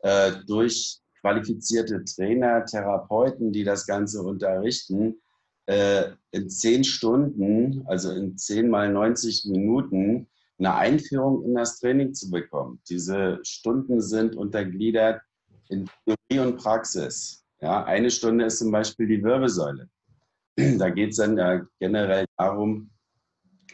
äh, 0.00 0.32
durch 0.46 1.00
qualifizierte 1.20 2.04
Trainer, 2.04 2.64
Therapeuten, 2.64 3.52
die 3.52 3.64
das 3.64 3.86
Ganze 3.86 4.22
unterrichten, 4.22 5.20
äh, 5.68 6.12
in 6.30 6.48
zehn 6.48 6.82
Stunden, 6.82 7.84
also 7.86 8.10
in 8.10 8.38
zehn 8.38 8.70
mal 8.70 8.90
90 8.90 9.44
Minuten, 9.50 10.26
eine 10.58 10.74
Einführung 10.74 11.44
in 11.44 11.54
das 11.54 11.78
Training 11.78 12.14
zu 12.14 12.30
bekommen. 12.30 12.80
Diese 12.88 13.38
Stunden 13.42 14.00
sind 14.00 14.34
untergliedert 14.34 15.20
in 15.68 15.88
Theorie 16.06 16.46
und 16.46 16.56
Praxis. 16.56 17.44
Ja, 17.60 17.84
eine 17.84 18.10
Stunde 18.10 18.46
ist 18.46 18.58
zum 18.58 18.70
Beispiel 18.70 19.06
die 19.08 19.22
Wirbelsäule. 19.22 19.88
Da 20.78 20.90
geht 20.90 21.10
es 21.10 21.16
dann 21.18 21.36
ja 21.36 21.62
generell 21.78 22.24
darum, 22.36 22.90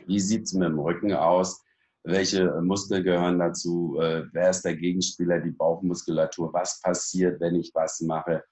wie 0.06 0.20
sieht 0.20 0.42
es 0.42 0.52
mit 0.52 0.68
dem 0.68 0.78
Rücken 0.80 1.12
aus, 1.12 1.62
welche 2.02 2.60
Muskeln 2.60 3.04
gehören 3.04 3.38
dazu, 3.38 3.98
äh, 4.00 4.24
wer 4.32 4.50
ist 4.50 4.62
der 4.62 4.76
Gegenspieler, 4.76 5.40
die 5.40 5.52
Bauchmuskulatur, 5.52 6.52
was 6.52 6.80
passiert, 6.82 7.40
wenn 7.40 7.54
ich 7.54 7.70
was 7.72 8.00
mache. 8.00 8.42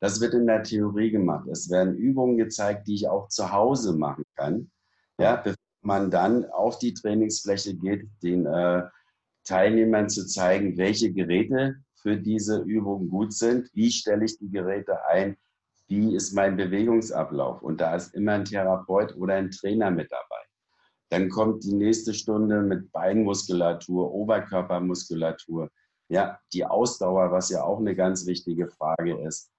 Das 0.00 0.20
wird 0.20 0.34
in 0.34 0.46
der 0.46 0.62
Theorie 0.62 1.10
gemacht. 1.10 1.46
Es 1.48 1.70
werden 1.70 1.94
Übungen 1.94 2.38
gezeigt, 2.38 2.88
die 2.88 2.94
ich 2.94 3.08
auch 3.08 3.28
zu 3.28 3.52
Hause 3.52 3.94
machen 3.96 4.24
kann. 4.34 4.70
Ja, 5.18 5.36
bevor 5.36 5.56
man 5.82 6.10
dann 6.10 6.46
auf 6.46 6.78
die 6.78 6.94
Trainingsfläche 6.94 7.74
geht, 7.74 8.08
den 8.22 8.46
äh, 8.46 8.82
Teilnehmern 9.44 10.08
zu 10.08 10.26
zeigen, 10.26 10.76
welche 10.78 11.12
Geräte 11.12 11.76
für 11.94 12.16
diese 12.16 12.62
Übung 12.62 13.08
gut 13.08 13.34
sind, 13.34 13.68
wie 13.74 13.90
stelle 13.90 14.24
ich 14.24 14.38
die 14.38 14.50
Geräte 14.50 15.04
ein, 15.06 15.36
wie 15.88 16.14
ist 16.14 16.32
mein 16.32 16.56
Bewegungsablauf. 16.56 17.62
Und 17.62 17.80
da 17.80 17.94
ist 17.94 18.14
immer 18.14 18.32
ein 18.32 18.44
Therapeut 18.44 19.16
oder 19.16 19.34
ein 19.34 19.50
Trainer 19.50 19.90
mit 19.90 20.10
dabei. 20.10 20.42
Dann 21.10 21.28
kommt 21.28 21.64
die 21.64 21.74
nächste 21.74 22.14
Stunde 22.14 22.62
mit 22.62 22.90
Beinmuskulatur, 22.92 24.12
Oberkörpermuskulatur, 24.14 25.68
ja, 26.08 26.38
die 26.52 26.64
Ausdauer, 26.64 27.32
was 27.32 27.50
ja 27.50 27.64
auch 27.64 27.80
eine 27.80 27.94
ganz 27.96 28.26
wichtige 28.26 28.68
Frage 28.68 29.20
ist. 29.26 29.50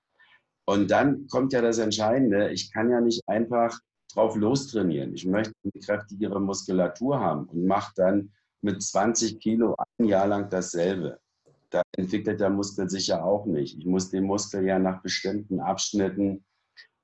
Und 0.65 0.91
dann 0.91 1.27
kommt 1.27 1.53
ja 1.53 1.61
das 1.61 1.79
Entscheidende, 1.79 2.51
ich 2.51 2.71
kann 2.71 2.89
ja 2.89 3.01
nicht 3.01 3.21
einfach 3.27 3.77
drauf 4.13 4.35
lostrainieren. 4.35 5.13
Ich 5.13 5.25
möchte 5.25 5.53
eine 5.63 5.81
kräftigere 5.83 6.39
Muskulatur 6.39 7.19
haben 7.19 7.45
und 7.45 7.65
mache 7.65 7.93
dann 7.95 8.31
mit 8.61 8.81
20 8.81 9.39
Kilo 9.39 9.75
ein 9.97 10.05
Jahr 10.05 10.27
lang 10.27 10.49
dasselbe. 10.49 11.19
Da 11.69 11.81
entwickelt 11.97 12.39
der 12.39 12.49
Muskel 12.49 12.89
sich 12.89 13.07
ja 13.07 13.23
auch 13.23 13.45
nicht. 13.45 13.77
Ich 13.77 13.85
muss 13.85 14.11
dem 14.11 14.25
Muskel 14.25 14.65
ja 14.65 14.77
nach 14.77 15.01
bestimmten 15.01 15.59
Abschnitten 15.59 16.43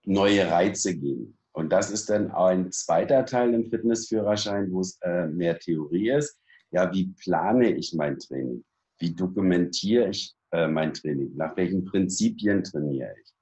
neue 0.06 0.50
Reize 0.50 0.96
geben. 0.96 1.38
Und 1.54 1.72
das 1.72 1.90
ist 1.90 2.10
dann 2.10 2.32
ein 2.32 2.72
zweiter 2.72 3.26
Teil 3.26 3.54
im 3.54 3.70
Fitnessführerschein, 3.70 4.72
wo 4.72 4.82
es 4.82 5.00
äh, 5.02 5.28
mehr 5.28 5.58
Theorie 5.58 6.12
ist. 6.12 6.40
Ja, 6.70 6.94
wie 6.94 7.14
plane 7.24 7.72
ich 7.72 7.94
mein 7.94 8.20
Training? 8.20 8.64
Wie 9.00 9.16
dokumentiere 9.16 10.10
ich 10.10 10.36
äh, 10.52 10.68
mein 10.68 10.94
Training? 10.94 11.36
Nach 11.36 11.56
welchen 11.58 11.86
Prinzipien 11.86 12.64
trainiere 12.64 13.16
ich? 13.22 13.37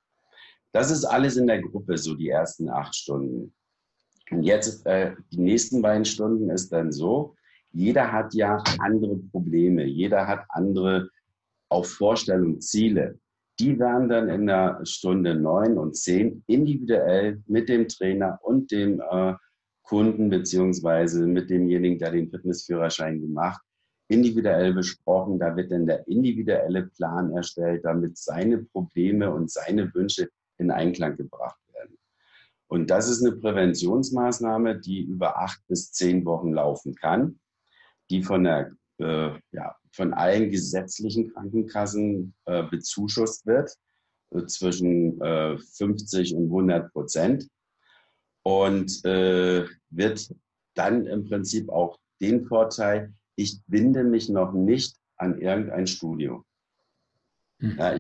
Das 0.76 0.92
ist 0.92 1.06
alles 1.06 1.38
in 1.38 1.48
der 1.48 1.62
Gruppe, 1.62 1.98
so 1.98 2.16
die 2.16 2.30
ersten 2.30 2.70
acht 2.70 2.96
Stunden. 2.96 3.54
Und 4.32 4.44
jetzt, 4.44 4.86
äh, 4.86 5.16
die 5.32 5.40
nächsten 5.40 5.82
beiden 5.82 6.06
Stunden 6.06 6.50
ist 6.50 6.74
dann 6.74 6.92
so, 6.92 7.36
jeder 7.72 8.12
hat 8.12 8.34
ja 8.34 8.62
andere 8.80 9.18
Probleme, 9.32 9.86
jeder 9.86 10.28
hat 10.28 10.46
andere 10.50 11.10
auch 11.70 11.86
Vorstellungen, 11.86 12.60
Ziele 12.60 13.20
die 13.60 13.80
werden 13.80 14.10
dann 14.10 14.30
in 14.30 14.48
der 14.48 14.82
Stunde 14.84 15.36
neun 15.36 15.78
und 15.78 15.96
zehn 15.96 16.44
individuell 16.48 17.42
mit 17.48 17.70
dem 17.70 17.88
Trainer 17.88 18.40
und 18.44 18.72
dem 18.72 19.00
äh, 19.00 19.34
Kunden 19.84 20.30
beziehungsweise 20.30 21.26
mit 21.26 21.50
demjenigen, 21.50 22.00
der 22.00 22.12
den 22.12 22.30
Fitnessführerschein 22.30 23.22
gemacht, 23.22 23.62
individuell 24.10 24.74
besprochen. 24.74 25.40
Da 25.40 25.56
wird 25.56 25.72
dann 25.72 25.86
der 25.86 26.08
individuelle 26.08 26.88
Plan 26.88 27.32
erstellt, 27.34 27.86
damit 27.86 28.18
seine 28.18 28.58
Probleme 28.58 29.32
und 29.32 29.50
seine 29.50 29.94
Wünsche 29.94 30.30
in 30.58 30.72
Einklang 30.72 31.16
gebracht 31.16 31.60
werden. 31.74 31.98
Und 32.68 32.90
das 32.90 33.10
ist 33.10 33.26
eine 33.26 33.36
Präventionsmaßnahme, 33.36 34.80
die 34.80 35.02
über 35.02 35.38
acht 35.38 35.62
bis 35.68 35.92
zehn 35.92 36.26
Wochen 36.26 36.54
laufen 36.54 36.96
kann, 36.96 37.40
die 38.10 38.24
von 38.24 38.44
der 38.44 38.72
äh, 38.98 39.32
ja, 39.52 39.76
von 39.92 40.14
allen 40.14 40.50
gesetzlichen 40.52 41.34
Krankenkassen 41.34 42.34
äh, 42.46 42.64
bezuschusst 42.64 43.46
wird, 43.46 43.72
äh, 44.32 44.46
zwischen 44.46 45.20
50 45.20 46.32
äh, 46.32 46.36
und 46.36 46.46
100 46.46 46.92
Prozent. 46.92 47.48
Und 48.44 49.04
äh, 49.06 49.66
wird 49.90 50.34
dann 50.76 51.08
im 51.08 51.26
Prinzip 51.26 51.70
auch 51.70 51.98
den 52.22 52.46
Vorteil, 52.46 53.14
ich 53.36 53.60
binde 53.68 54.04
mich 54.04 54.30
noch 54.30 54.54
nicht 54.54 54.98
an 55.18 55.40
irgendein 55.40 55.88
Studio. 55.88 56.46
Mhm. 57.60 57.78
Ja, 57.78 57.98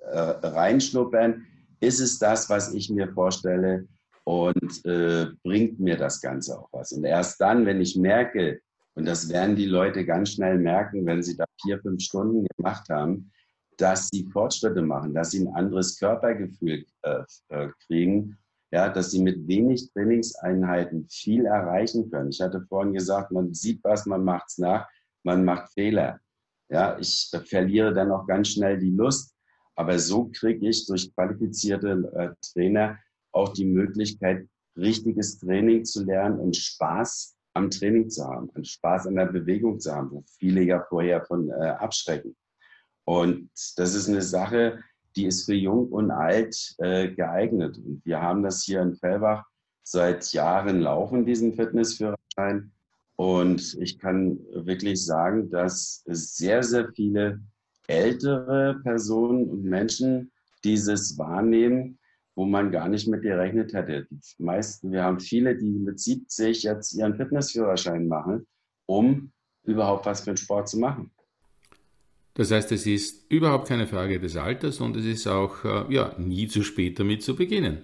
äh, 0.00 0.46
reinschnuppern, 0.46 1.46
ist 1.80 2.00
es 2.00 2.18
das, 2.18 2.48
was 2.50 2.74
ich 2.74 2.90
mir 2.90 3.12
vorstelle 3.12 3.86
und 4.24 4.84
äh, 4.84 5.26
bringt 5.42 5.80
mir 5.80 5.96
das 5.96 6.20
Ganze 6.20 6.58
auch 6.58 6.68
was. 6.72 6.92
Und 6.92 7.04
erst 7.04 7.40
dann, 7.40 7.64
wenn 7.66 7.80
ich 7.80 7.96
merke, 7.96 8.60
und 8.94 9.06
das 9.06 9.28
werden 9.28 9.56
die 9.56 9.66
Leute 9.66 10.04
ganz 10.04 10.32
schnell 10.32 10.58
merken, 10.58 11.06
wenn 11.06 11.22
sie 11.22 11.36
da 11.36 11.44
vier, 11.62 11.80
fünf 11.80 12.02
Stunden 12.02 12.46
gemacht 12.56 12.88
haben, 12.90 13.30
dass 13.78 14.08
sie 14.12 14.28
Fortschritte 14.32 14.82
machen, 14.82 15.14
dass 15.14 15.30
sie 15.30 15.40
ein 15.40 15.54
anderes 15.54 15.98
Körpergefühl 15.98 16.84
äh, 17.02 17.22
äh, 17.48 17.68
kriegen, 17.86 18.36
ja, 18.70 18.88
dass 18.88 19.12
sie 19.12 19.22
mit 19.22 19.46
wenig 19.46 19.90
Trainingseinheiten 19.92 21.08
viel 21.08 21.46
erreichen 21.46 22.10
können. 22.10 22.30
Ich 22.30 22.40
hatte 22.40 22.60
vorhin 22.68 22.92
gesagt, 22.92 23.30
man 23.30 23.54
sieht 23.54 23.82
was, 23.82 24.04
man 24.04 24.24
macht 24.24 24.48
es 24.48 24.58
nach, 24.58 24.86
man 25.22 25.44
macht 25.44 25.72
Fehler. 25.72 26.20
Ja, 26.68 26.98
ich 26.98 27.30
verliere 27.46 27.94
dann 27.94 28.12
auch 28.12 28.26
ganz 28.26 28.48
schnell 28.48 28.78
die 28.78 28.90
Lust. 28.90 29.34
Aber 29.78 29.96
so 30.00 30.28
kriege 30.34 30.68
ich 30.68 30.86
durch 30.86 31.14
qualifizierte 31.14 32.10
äh, 32.16 32.30
Trainer 32.52 32.98
auch 33.30 33.50
die 33.52 33.64
Möglichkeit, 33.64 34.48
richtiges 34.76 35.38
Training 35.38 35.84
zu 35.84 36.04
lernen 36.04 36.40
und 36.40 36.56
Spaß 36.56 37.36
am 37.54 37.70
Training 37.70 38.10
zu 38.10 38.24
haben, 38.24 38.50
an 38.54 38.64
Spaß 38.64 39.06
an 39.06 39.14
der 39.14 39.26
Bewegung 39.26 39.78
zu 39.78 39.94
haben, 39.94 40.10
wo 40.10 40.24
viele 40.40 40.62
ja 40.62 40.84
vorher 40.88 41.24
von 41.24 41.48
äh, 41.50 41.76
abschrecken. 41.78 42.34
Und 43.04 43.50
das 43.76 43.94
ist 43.94 44.08
eine 44.08 44.22
Sache, 44.22 44.80
die 45.14 45.26
ist 45.26 45.44
für 45.44 45.54
jung 45.54 45.86
und 45.90 46.10
alt 46.10 46.74
äh, 46.78 47.10
geeignet. 47.14 47.78
Und 47.78 48.04
wir 48.04 48.20
haben 48.20 48.42
das 48.42 48.64
hier 48.64 48.82
in 48.82 48.96
Fellbach 48.96 49.46
seit 49.84 50.32
Jahren 50.32 50.80
laufen, 50.80 51.24
diesen 51.24 51.54
Fitnessführerschein. 51.54 52.72
Und 53.14 53.78
ich 53.80 54.00
kann 54.00 54.40
wirklich 54.52 55.04
sagen, 55.04 55.50
dass 55.50 56.02
sehr, 56.04 56.64
sehr 56.64 56.88
viele 56.92 57.40
ältere 57.88 58.80
Personen 58.84 59.50
und 59.50 59.64
Menschen 59.64 60.30
dieses 60.64 61.18
wahrnehmen 61.18 61.98
wo 62.38 62.44
man 62.44 62.70
gar 62.70 62.88
nicht 62.88 63.08
mit 63.08 63.22
gerechnet 63.22 63.72
hätte. 63.72 64.06
Die 64.08 64.42
meisten, 64.44 64.92
wir 64.92 65.02
haben 65.02 65.18
viele, 65.18 65.56
die 65.56 65.66
mit 65.66 65.98
70 65.98 66.62
jetzt 66.62 66.92
ihren 66.92 67.16
Fitnessführerschein 67.16 68.06
machen, 68.06 68.46
um 68.86 69.32
überhaupt 69.64 70.06
was 70.06 70.20
für 70.20 70.30
einen 70.30 70.36
Sport 70.36 70.68
zu 70.68 70.78
machen. 70.78 71.10
Das 72.34 72.52
heißt, 72.52 72.70
es 72.70 72.86
ist 72.86 73.28
überhaupt 73.28 73.66
keine 73.66 73.88
Frage 73.88 74.20
des 74.20 74.36
Alters 74.36 74.80
und 74.80 74.96
es 74.96 75.04
ist 75.04 75.26
auch 75.26 75.64
äh, 75.64 75.92
ja, 75.92 76.14
nie 76.16 76.46
zu 76.46 76.62
spät 76.62 77.00
damit 77.00 77.24
zu 77.24 77.34
beginnen. 77.34 77.82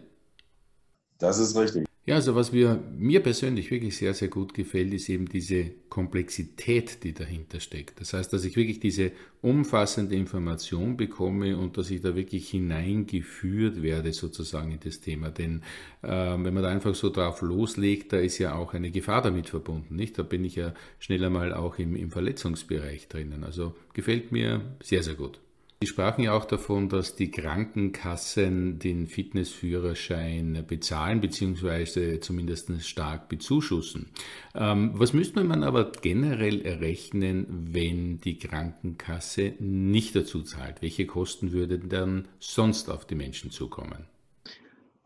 Das 1.19 1.41
ist 1.41 1.57
richtig. 1.57 1.85
Ja, 2.07 2.17
also 2.17 2.35
was 2.35 2.53
mir, 2.53 2.83
mir 2.99 3.21
persönlich 3.21 3.71
wirklich 3.71 3.97
sehr, 3.97 4.13
sehr 4.13 4.29
gut 4.29 4.53
gefällt, 4.53 4.93
ist 4.93 5.09
eben 5.09 5.27
diese 5.27 5.71
Komplexität, 5.89 7.03
die 7.03 7.15
dahinter 7.15 7.61
steckt. 7.61 7.99
Das 7.99 8.13
heißt, 8.13 8.31
dass 8.31 8.45
ich 8.45 8.57
wirklich 8.57 8.79
diese 8.79 9.13
umfassende 9.41 10.15
Information 10.15 10.99
bekomme 10.99 11.57
und 11.57 11.79
dass 11.79 11.91
ich 11.91 12.03
da 12.03 12.15
wirklich 12.15 12.51
hineingeführt 12.51 13.81
werde 13.81 14.13
sozusagen 14.13 14.73
in 14.73 14.81
das 14.81 15.01
Thema. 15.01 15.31
Denn 15.31 15.63
äh, 16.03 16.09
wenn 16.09 16.53
man 16.53 16.63
da 16.63 16.69
einfach 16.69 16.95
so 16.95 17.09
drauf 17.09 17.41
loslegt, 17.41 18.13
da 18.13 18.19
ist 18.19 18.37
ja 18.37 18.55
auch 18.55 18.75
eine 18.75 18.91
Gefahr 18.91 19.23
damit 19.23 19.49
verbunden, 19.49 19.97
nicht? 19.97 20.19
Da 20.19 20.25
bin 20.25 20.45
ich 20.45 20.57
ja 20.57 20.75
schneller 20.99 21.31
mal 21.31 21.55
auch 21.55 21.79
im, 21.79 21.97
im 21.97 22.11
Verletzungsbereich 22.11 23.09
drinnen. 23.09 23.45
Also 23.45 23.75
gefällt 23.95 24.31
mir 24.31 24.61
sehr, 24.83 25.03
sehr 25.03 25.15
gut. 25.15 25.41
Sie 25.81 25.89
sprachen 25.89 26.23
ja 26.23 26.33
auch 26.33 26.47
davon, 26.47 26.89
dass 26.89 27.15
die 27.15 27.31
Krankenkassen 27.31 28.79
den 28.79 29.07
Fitnessführerschein 29.07 30.65
bezahlen 30.67 31.21
bzw. 31.21 32.21
zumindest 32.21 32.71
stark 32.83 33.29
bezuschussen. 33.29 34.07
Ähm, 34.55 34.93
was 34.95 35.13
müsste 35.13 35.45
man 35.45 35.63
aber 35.63 35.93
generell 36.01 36.63
errechnen, 36.63 37.69
wenn 37.73 38.21
die 38.21 38.39
Krankenkasse 38.39 39.55
nicht 39.59 40.17
dazu 40.17 40.43
zahlt? 40.43 40.81
Welche 40.81 41.07
Kosten 41.07 41.53
würden 41.53 41.89
dann 41.89 42.29
sonst 42.39 42.89
auf 42.89 43.05
die 43.05 43.17
Menschen 43.17 43.51
zukommen? 43.51 44.07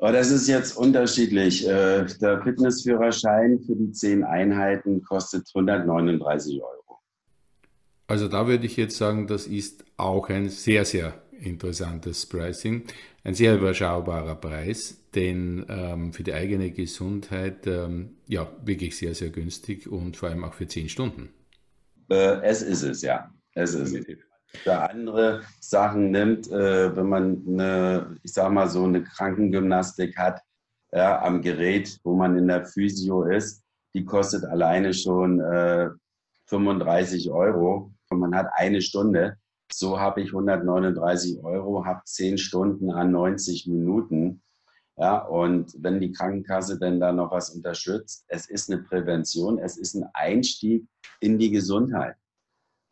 Oh, 0.00 0.12
das 0.12 0.30
ist 0.30 0.46
jetzt 0.46 0.76
unterschiedlich. 0.76 1.66
Äh, 1.66 2.06
der 2.20 2.40
Fitnessführerschein 2.44 3.58
für 3.66 3.74
die 3.74 3.90
zehn 3.90 4.22
Einheiten 4.22 5.02
kostet 5.02 5.50
139 5.52 6.62
Euro. 6.62 6.77
Also 8.08 8.26
da 8.26 8.46
würde 8.46 8.64
ich 8.64 8.78
jetzt 8.78 8.96
sagen, 8.96 9.26
das 9.26 9.46
ist 9.46 9.84
auch 9.98 10.30
ein 10.30 10.48
sehr, 10.48 10.86
sehr 10.86 11.12
interessantes 11.40 12.24
Pricing. 12.24 12.84
Ein 13.22 13.34
sehr 13.34 13.54
überschaubarer 13.54 14.34
Preis, 14.34 15.04
denn 15.14 15.66
ähm, 15.68 16.14
für 16.14 16.22
die 16.22 16.32
eigene 16.32 16.70
Gesundheit 16.70 17.66
ähm, 17.66 18.16
ja 18.26 18.50
wirklich 18.64 18.96
sehr, 18.96 19.14
sehr 19.14 19.28
günstig 19.28 19.86
und 19.86 20.16
vor 20.16 20.30
allem 20.30 20.42
auch 20.42 20.54
für 20.54 20.66
zehn 20.66 20.88
Stunden. 20.88 21.28
Äh, 22.10 22.40
es 22.42 22.62
ist 22.62 22.82
es, 22.82 23.02
ja. 23.02 23.30
Es 23.54 23.74
ist 23.74 23.94
es. 23.94 24.06
Für 24.62 24.88
andere 24.88 25.42
Sachen 25.60 26.10
nimmt, 26.10 26.50
äh, 26.50 26.96
wenn 26.96 27.08
man 27.10 27.44
eine, 27.46 28.16
ich 28.22 28.32
sag 28.32 28.50
mal 28.50 28.70
so 28.70 28.84
eine 28.84 29.04
Krankengymnastik 29.04 30.16
hat, 30.16 30.40
ja, 30.92 31.20
am 31.20 31.42
Gerät, 31.42 32.00
wo 32.04 32.14
man 32.14 32.38
in 32.38 32.48
der 32.48 32.64
Physio 32.64 33.24
ist, 33.24 33.62
die 33.94 34.06
kostet 34.06 34.46
alleine 34.46 34.94
schon 34.94 35.40
äh, 35.40 35.90
35 36.46 37.30
Euro 37.30 37.92
und 38.10 38.20
man 38.20 38.34
hat 38.34 38.48
eine 38.54 38.80
Stunde. 38.82 39.36
So 39.70 40.00
habe 40.00 40.22
ich 40.22 40.28
139 40.28 41.44
Euro, 41.44 41.84
habe 41.84 42.00
10 42.04 42.38
Stunden 42.38 42.90
an 42.90 43.12
90 43.12 43.66
Minuten. 43.66 44.42
Ja, 44.96 45.18
und 45.18 45.72
wenn 45.78 46.00
die 46.00 46.10
Krankenkasse 46.10 46.78
denn 46.78 46.98
da 46.98 47.12
noch 47.12 47.30
was 47.30 47.50
unterstützt, 47.50 48.24
es 48.28 48.48
ist 48.48 48.70
eine 48.70 48.82
Prävention, 48.82 49.58
es 49.58 49.76
ist 49.76 49.94
ein 49.94 50.08
Einstieg 50.14 50.88
in 51.20 51.38
die 51.38 51.50
Gesundheit. 51.50 52.16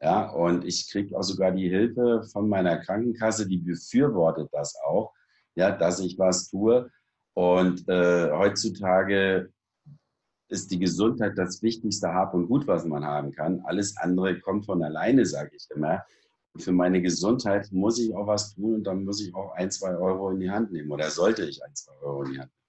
Ja, 0.00 0.28
und 0.30 0.64
ich 0.64 0.88
kriege 0.90 1.18
auch 1.18 1.23
sogar 1.23 1.52
die 1.52 1.68
Hilfe 1.68 2.23
von 2.30 2.49
meiner 2.49 2.76
Krankenkasse, 2.76 3.49
die 3.49 3.56
befürwortet 3.56 4.50
das 4.52 4.76
auch, 4.87 5.14
ja, 5.56 5.73
dass 5.73 5.99
ich 6.00 6.18
was 6.18 6.50
tue. 6.50 6.90
Und 7.35 7.88
äh, 7.88 8.30
heutzutage 8.30 9.50
ist 10.48 10.70
die 10.70 10.78
Gesundheit 10.78 11.36
das 11.36 11.62
wichtigste 11.62 12.08
Hab 12.08 12.34
und 12.34 12.46
Gut, 12.46 12.66
was 12.66 12.84
man 12.84 13.04
haben 13.04 13.32
kann. 13.32 13.60
Alles 13.64 13.96
andere 13.96 14.38
kommt 14.40 14.66
von 14.66 14.82
alleine, 14.82 15.26
sage 15.26 15.50
ich 15.56 15.66
immer. 15.74 16.04
Für 16.56 16.72
meine 16.72 17.02
Gesundheit 17.02 17.70
muss 17.72 17.98
ich 17.98 18.14
auch 18.14 18.26
was 18.26 18.54
tun 18.54 18.76
und 18.76 18.84
dann 18.84 19.04
muss 19.04 19.20
ich 19.20 19.34
auch 19.34 19.52
ein, 19.54 19.70
zwei 19.70 19.96
Euro 19.96 20.30
in 20.30 20.40
die 20.40 20.50
Hand 20.50 20.72
nehmen 20.72 20.90
oder 20.90 21.10
sollte 21.10 21.44
ich 21.44 21.62
ein, 21.62 21.74
zwei 21.74 21.92
Euro 22.02 22.22
in 22.22 22.32
die 22.32 22.38
Hand 22.38 22.50
nehmen. 22.50 22.66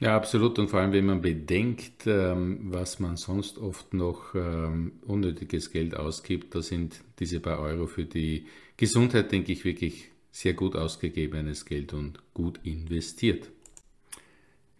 Ja, 0.00 0.16
absolut. 0.16 0.58
Und 0.58 0.68
vor 0.68 0.80
allem, 0.80 0.92
wenn 0.92 1.06
man 1.06 1.20
bedenkt, 1.20 2.06
ähm, 2.06 2.72
was 2.72 2.98
man 2.98 3.16
sonst 3.16 3.58
oft 3.58 3.94
noch 3.94 4.34
ähm, 4.34 4.94
unnötiges 5.06 5.70
Geld 5.70 5.94
ausgibt, 5.94 6.54
da 6.54 6.62
sind 6.62 7.00
diese 7.20 7.38
paar 7.38 7.60
Euro 7.60 7.86
für 7.86 8.04
die 8.04 8.46
Gesundheit, 8.76 9.30
denke 9.30 9.52
ich, 9.52 9.64
wirklich 9.64 10.10
sehr 10.32 10.54
gut 10.54 10.74
ausgegebenes 10.74 11.64
Geld 11.64 11.94
und 11.94 12.18
gut 12.34 12.58
investiert. 12.64 13.50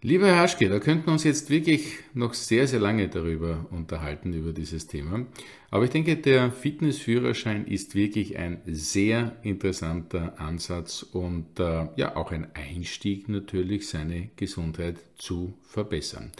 Lieber 0.06 0.26
Herr 0.26 0.40
Haschke, 0.40 0.68
da 0.68 0.80
könnten 0.80 1.06
wir 1.06 1.14
uns 1.14 1.24
jetzt 1.24 1.48
wirklich 1.48 1.94
noch 2.12 2.34
sehr, 2.34 2.66
sehr 2.66 2.78
lange 2.78 3.08
darüber 3.08 3.64
unterhalten, 3.70 4.34
über 4.34 4.52
dieses 4.52 4.86
Thema. 4.86 5.24
Aber 5.70 5.84
ich 5.84 5.90
denke, 5.92 6.18
der 6.18 6.50
Fitnessführerschein 6.52 7.66
ist 7.66 7.94
wirklich 7.94 8.36
ein 8.36 8.60
sehr 8.66 9.34
interessanter 9.40 10.38
Ansatz 10.38 11.02
und 11.02 11.58
äh, 11.58 11.88
ja 11.96 12.16
auch 12.16 12.32
ein 12.32 12.48
Einstieg 12.52 13.30
natürlich, 13.30 13.88
seine 13.88 14.28
Gesundheit 14.36 14.98
zu 15.16 15.54
verbessern. 15.62 16.32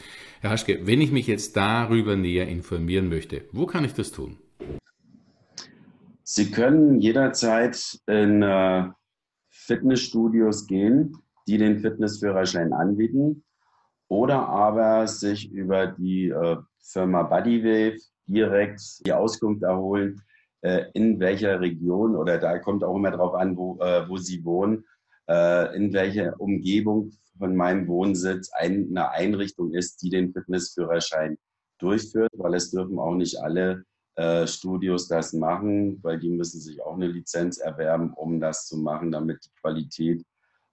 Herr 0.43 0.51
Haschke, 0.51 0.87
wenn 0.87 1.01
ich 1.01 1.11
mich 1.11 1.27
jetzt 1.27 1.57
darüber 1.57 2.17
näher 2.17 2.47
informieren 2.47 3.09
möchte, 3.09 3.47
wo 3.53 3.65
kann 3.65 3.87
ich 3.87 3.95
das 3.95 4.13
tun? 4.13 4.37
Sie 6.23 6.51
können 6.51 7.01
jederzeit 7.01 7.99
in 8.07 8.43
äh, 8.43 8.91
Fitnessstudios 9.49 10.67
gehen, 10.67 11.17
die 11.49 11.57
den 11.57 11.79
Fitnessführerschein 11.79 12.75
anbieten 12.75 13.43
oder 14.09 14.49
aber 14.49 15.07
sich 15.07 15.51
über 15.51 15.87
die 15.87 16.29
äh, 16.29 16.57
Firma 16.81 17.23
Bodywave 17.23 17.99
direkt 18.27 19.07
die 19.07 19.13
Auskunft 19.13 19.63
erholen, 19.63 20.23
äh, 20.63 20.87
in 20.95 21.21
welcher 21.21 21.61
Region 21.61 22.17
oder 22.17 22.39
da 22.39 22.59
kommt 22.59 22.85
auch 22.85 22.97
immer 22.97 23.11
darauf 23.11 23.35
an, 23.35 23.57
wo, 23.57 23.79
äh, 23.81 24.09
wo 24.09 24.17
sie 24.17 24.45
wohnen, 24.45 24.85
äh, 25.29 25.77
in 25.77 25.93
welcher 25.93 26.41
Umgebung 26.41 27.13
von 27.39 27.57
meinem 27.57 27.89
Wohnsitz 27.89 28.51
ein, 28.53 28.89
eine 28.91 29.11
Einrichtung 29.11 29.73
ist, 29.73 30.03
die 30.03 30.11
den 30.11 30.33
Fitnessführerschein 30.33 31.37
durchführt, 31.79 32.31
weil 32.37 32.55
es 32.55 32.71
dürfen 32.71 32.99
auch 32.99 33.15
nicht 33.15 33.41
alle 33.41 33.85
äh, 34.17 34.47
Studios 34.47 35.09
das 35.09 35.33
machen, 35.33 35.99
weil 36.03 36.19
die 36.19 36.31
müssen 36.31 36.61
sich 36.61 36.81
auch 36.83 36.95
eine 36.95 37.09
Lizenz 37.09 37.59
erwerben, 37.59 38.13
um 38.15 38.41
das 38.41 38.67
zu 38.67 38.77
machen, 38.79 39.11
damit 39.11 39.45
die 39.45 39.61
Qualität 39.61 40.25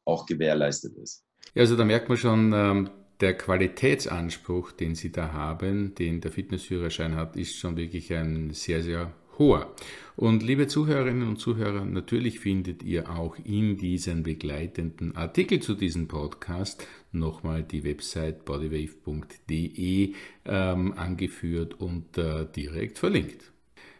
auch 0.06 0.26
gewährleistet 0.26 0.96
ist. 0.98 1.24
Ja, 1.56 1.62
also 1.62 1.76
da 1.76 1.84
merkt 1.84 2.08
man 2.08 2.18
schon, 2.18 2.54
ähm, 2.54 2.90
der 3.22 3.36
Qualitätsanspruch, 3.36 4.72
den 4.72 4.96
Sie 4.96 5.12
da 5.12 5.32
haben, 5.32 5.96
den 5.96 6.22
der 6.22 6.32
Fitnessführerschein 6.32 7.16
hat, 7.16 7.36
ist 7.36 7.56
schon 7.58 7.78
wirklich 7.78 8.14
ein 8.14 8.52
sehr, 8.52 8.82
sehr 8.82 9.14
hoher. 9.38 9.74
Und 10.16 10.44
liebe 10.44 10.68
Zuhörerinnen 10.68 11.28
und 11.28 11.38
Zuhörer, 11.38 11.86
natürlich 11.86 12.40
findet 12.40 12.84
ihr 12.84 13.10
auch 13.10 13.38
in 13.44 13.78
diesen 13.78 14.24
begleitenden 14.24 15.16
Artikel 15.16 15.62
zu 15.62 15.76
diesem 15.76 16.08
Podcast 16.08 16.86
nochmal 17.12 17.64
die 17.64 17.84
Website 17.84 18.46
bodywave.de 18.46 20.14
ähm, 20.46 20.94
angeführt 20.94 21.80
und 21.80 22.18
äh, 22.18 22.46
direkt 22.56 23.00
verlinkt. 23.00 23.52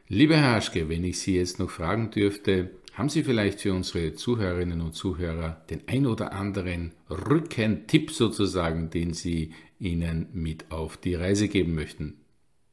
Liebe 0.08 0.36
Herr 0.36 0.56
Haschke, 0.56 0.90
wenn 0.90 1.06
ich 1.06 1.20
Sie 1.20 1.38
jetzt 1.38 1.60
noch 1.60 1.70
fragen 1.70 2.12
dürfte, 2.12 2.72
haben 2.94 3.10
Sie 3.10 3.24
vielleicht 3.24 3.62
für 3.62 3.74
unsere 3.74 4.14
Zuhörerinnen 4.14 4.82
und 4.82 4.94
Zuhörer 4.94 5.62
den 5.70 5.82
ein 5.88 6.06
oder 6.06 6.34
anderen 6.34 6.92
Rückentipp 7.10 8.12
sozusagen, 8.12 8.90
den 8.90 9.14
Sie 9.14 9.54
ihnen 9.80 10.28
mit 10.34 10.72
auf 10.72 10.98
die 10.98 11.16
Reise 11.16 11.48
geben 11.48 11.76
möchten? 11.76 12.22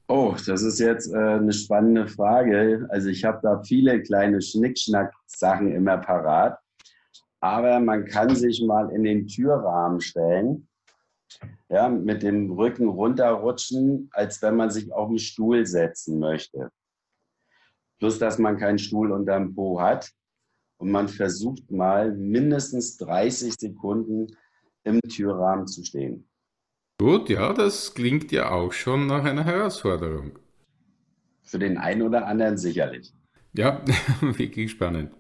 Oh, 0.09 0.35
das 0.47 0.63
ist 0.63 0.79
jetzt 0.79 1.13
äh, 1.13 1.19
eine 1.19 1.53
spannende 1.53 2.07
Frage. 2.07 2.87
Also 2.91 3.11
ich 3.11 3.25
habe 3.25 3.41
da 3.43 3.63
viele 3.63 4.03
kleine 4.03 4.41
Schnickschnack-Sachen 4.41 5.71
immer 5.71 5.99
parat. 5.99 6.59
Aber 7.41 7.79
man 7.79 8.07
kann 8.07 8.35
sich 8.35 8.63
mal 8.67 8.91
in 8.91 9.05
den 9.05 9.27
Türrahmen 9.27 10.01
stellen, 10.01 10.67
ja, 11.69 11.89
mit 11.89 12.23
dem 12.23 12.51
Rücken 12.51 12.89
runterrutschen, 12.89 14.09
als 14.13 14.43
wenn 14.43 14.57
man 14.57 14.71
sich 14.71 14.93
auf 14.93 15.09
den 15.09 15.19
Stuhl 15.19 15.67
setzen 15.67 16.19
möchte. 16.19 16.71
Plus, 17.99 18.19
dass 18.19 18.39
man 18.39 18.57
keinen 18.57 18.79
Stuhl 18.79 19.13
unterm 19.13 19.55
Po 19.55 19.81
hat. 19.81 20.11
Und 20.81 20.93
man 20.93 21.09
versucht 21.09 21.71
mal 21.71 22.13
mindestens 22.13 22.97
30 22.99 23.55
Sekunden 23.59 24.29
im 24.85 25.01
Türrahmen 25.01 25.67
zu 25.67 25.85
stehen. 25.85 26.29
Gut, 27.01 27.29
ja, 27.29 27.53
das 27.53 27.95
klingt 27.95 28.33
ja 28.33 28.51
auch 28.51 28.73
schon 28.73 29.07
nach 29.07 29.25
einer 29.25 29.45
Herausforderung. 29.45 30.39
Für 31.43 31.59
den 31.59 31.79
einen 31.79 32.03
oder 32.03 32.27
anderen 32.27 32.59
sicherlich. 32.59 33.13
Ja, 33.55 33.83
wirklich 34.21 34.71
spannend. 34.71 35.13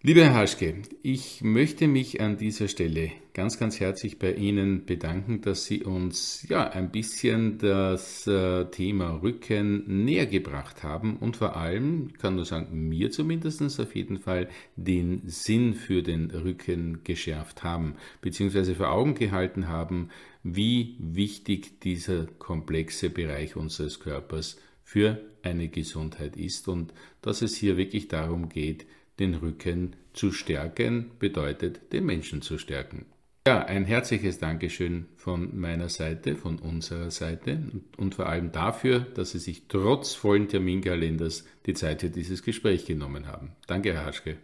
Lieber 0.00 0.20
Herr 0.20 0.34
Haschke, 0.34 0.76
ich 1.02 1.42
möchte 1.42 1.88
mich 1.88 2.20
an 2.20 2.36
dieser 2.36 2.68
Stelle 2.68 3.10
ganz, 3.34 3.58
ganz 3.58 3.80
herzlich 3.80 4.20
bei 4.20 4.32
Ihnen 4.32 4.86
bedanken, 4.86 5.40
dass 5.40 5.64
Sie 5.64 5.82
uns 5.82 6.46
ja 6.48 6.70
ein 6.70 6.92
bisschen 6.92 7.58
das 7.58 8.24
äh, 8.28 8.66
Thema 8.66 9.20
Rücken 9.20 10.04
näher 10.04 10.26
gebracht 10.26 10.84
haben 10.84 11.16
und 11.16 11.36
vor 11.36 11.56
allem, 11.56 12.12
kann 12.16 12.36
nur 12.36 12.44
sagen, 12.44 12.88
mir 12.88 13.10
zumindest 13.10 13.60
auf 13.80 13.96
jeden 13.96 14.20
Fall 14.20 14.48
den 14.76 15.22
Sinn 15.26 15.74
für 15.74 16.04
den 16.04 16.30
Rücken 16.30 17.00
geschärft 17.02 17.64
haben, 17.64 17.96
beziehungsweise 18.20 18.76
vor 18.76 18.92
Augen 18.92 19.16
gehalten 19.16 19.66
haben, 19.66 20.10
wie 20.44 20.94
wichtig 21.00 21.80
dieser 21.80 22.26
komplexe 22.38 23.10
Bereich 23.10 23.56
unseres 23.56 23.98
Körpers 23.98 24.60
für 24.84 25.20
eine 25.42 25.68
Gesundheit 25.68 26.36
ist 26.36 26.68
und 26.68 26.94
dass 27.20 27.42
es 27.42 27.56
hier 27.56 27.76
wirklich 27.76 28.06
darum 28.06 28.48
geht, 28.48 28.86
den 29.18 29.34
Rücken 29.34 29.96
zu 30.12 30.32
stärken 30.32 31.10
bedeutet, 31.18 31.92
den 31.92 32.06
Menschen 32.06 32.42
zu 32.42 32.58
stärken. 32.58 33.06
Ja, 33.46 33.64
ein 33.64 33.86
herzliches 33.86 34.38
Dankeschön 34.38 35.06
von 35.16 35.58
meiner 35.58 35.88
Seite, 35.88 36.36
von 36.36 36.58
unserer 36.58 37.10
Seite 37.10 37.58
und 37.96 38.14
vor 38.14 38.26
allem 38.26 38.52
dafür, 38.52 39.00
dass 39.00 39.30
Sie 39.30 39.38
sich 39.38 39.68
trotz 39.68 40.12
vollen 40.12 40.48
Terminkalenders 40.48 41.46
die 41.64 41.72
Zeit 41.72 42.02
für 42.02 42.10
dieses 42.10 42.42
Gespräch 42.42 42.84
genommen 42.84 43.26
haben. 43.26 43.52
Danke, 43.66 43.94
Herr 43.94 44.04
Haschke. 44.04 44.36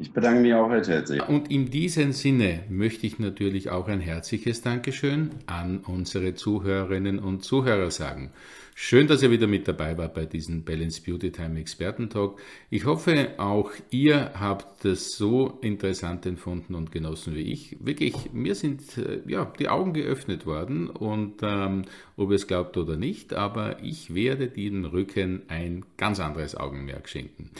Ich 0.00 0.14
bedanke 0.14 0.40
mich 0.40 0.54
auch 0.54 0.70
recht 0.70 0.88
herzlich. 0.88 1.20
Und 1.28 1.50
in 1.50 1.70
diesem 1.70 2.12
Sinne 2.12 2.64
möchte 2.70 3.06
ich 3.06 3.18
natürlich 3.18 3.68
auch 3.68 3.86
ein 3.86 4.00
herzliches 4.00 4.62
Dankeschön 4.62 5.28
an 5.44 5.80
unsere 5.86 6.34
Zuhörerinnen 6.34 7.18
und 7.18 7.44
Zuhörer 7.44 7.90
sagen. 7.90 8.30
Schön, 8.74 9.08
dass 9.08 9.22
ihr 9.22 9.30
wieder 9.30 9.46
mit 9.46 9.68
dabei 9.68 9.98
wart 9.98 10.14
bei 10.14 10.24
diesem 10.24 10.64
Balance 10.64 11.02
Beauty 11.02 11.32
Time 11.32 11.60
Experten 11.60 12.08
Talk. 12.08 12.40
Ich 12.70 12.86
hoffe, 12.86 13.32
auch 13.36 13.72
ihr 13.90 14.30
habt 14.40 14.86
das 14.86 15.10
so 15.10 15.58
interessant 15.60 16.24
empfunden 16.24 16.74
und 16.74 16.92
genossen 16.92 17.34
wie 17.34 17.52
ich. 17.52 17.76
Wirklich, 17.78 18.32
mir 18.32 18.54
sind 18.54 18.96
äh, 18.96 19.20
ja, 19.26 19.52
die 19.58 19.68
Augen 19.68 19.92
geöffnet 19.92 20.46
worden 20.46 20.88
und 20.88 21.42
ähm, 21.42 21.82
ob 22.16 22.30
ihr 22.30 22.36
es 22.36 22.46
glaubt 22.46 22.78
oder 22.78 22.96
nicht, 22.96 23.34
aber 23.34 23.82
ich 23.82 24.14
werde 24.14 24.48
den 24.48 24.86
Rücken 24.86 25.42
ein 25.48 25.84
ganz 25.98 26.20
anderes 26.20 26.56
Augenmerk 26.56 27.06
schenken. 27.06 27.50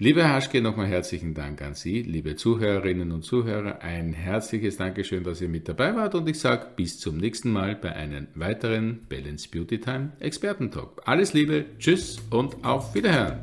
Lieber 0.00 0.28
Haschke, 0.28 0.60
nochmal 0.60 0.88
herzlichen 0.88 1.34
Dank 1.34 1.62
an 1.62 1.74
Sie, 1.74 2.02
liebe 2.02 2.34
Zuhörerinnen 2.34 3.12
und 3.12 3.22
Zuhörer. 3.22 3.80
Ein 3.80 4.12
herzliches 4.12 4.76
Dankeschön, 4.76 5.22
dass 5.22 5.40
ihr 5.40 5.48
mit 5.48 5.68
dabei 5.68 5.94
wart 5.94 6.16
und 6.16 6.28
ich 6.28 6.40
sage 6.40 6.66
bis 6.74 6.98
zum 6.98 7.16
nächsten 7.16 7.52
Mal 7.52 7.76
bei 7.76 7.92
einem 7.94 8.26
weiteren 8.34 9.06
Balance 9.08 9.48
Beauty 9.48 9.78
Time 9.78 10.10
Expertentalk. 10.18 11.00
Alles 11.04 11.32
Liebe, 11.32 11.66
Tschüss 11.78 12.18
und 12.30 12.64
auf 12.64 12.92
Wiederhören. 12.96 13.38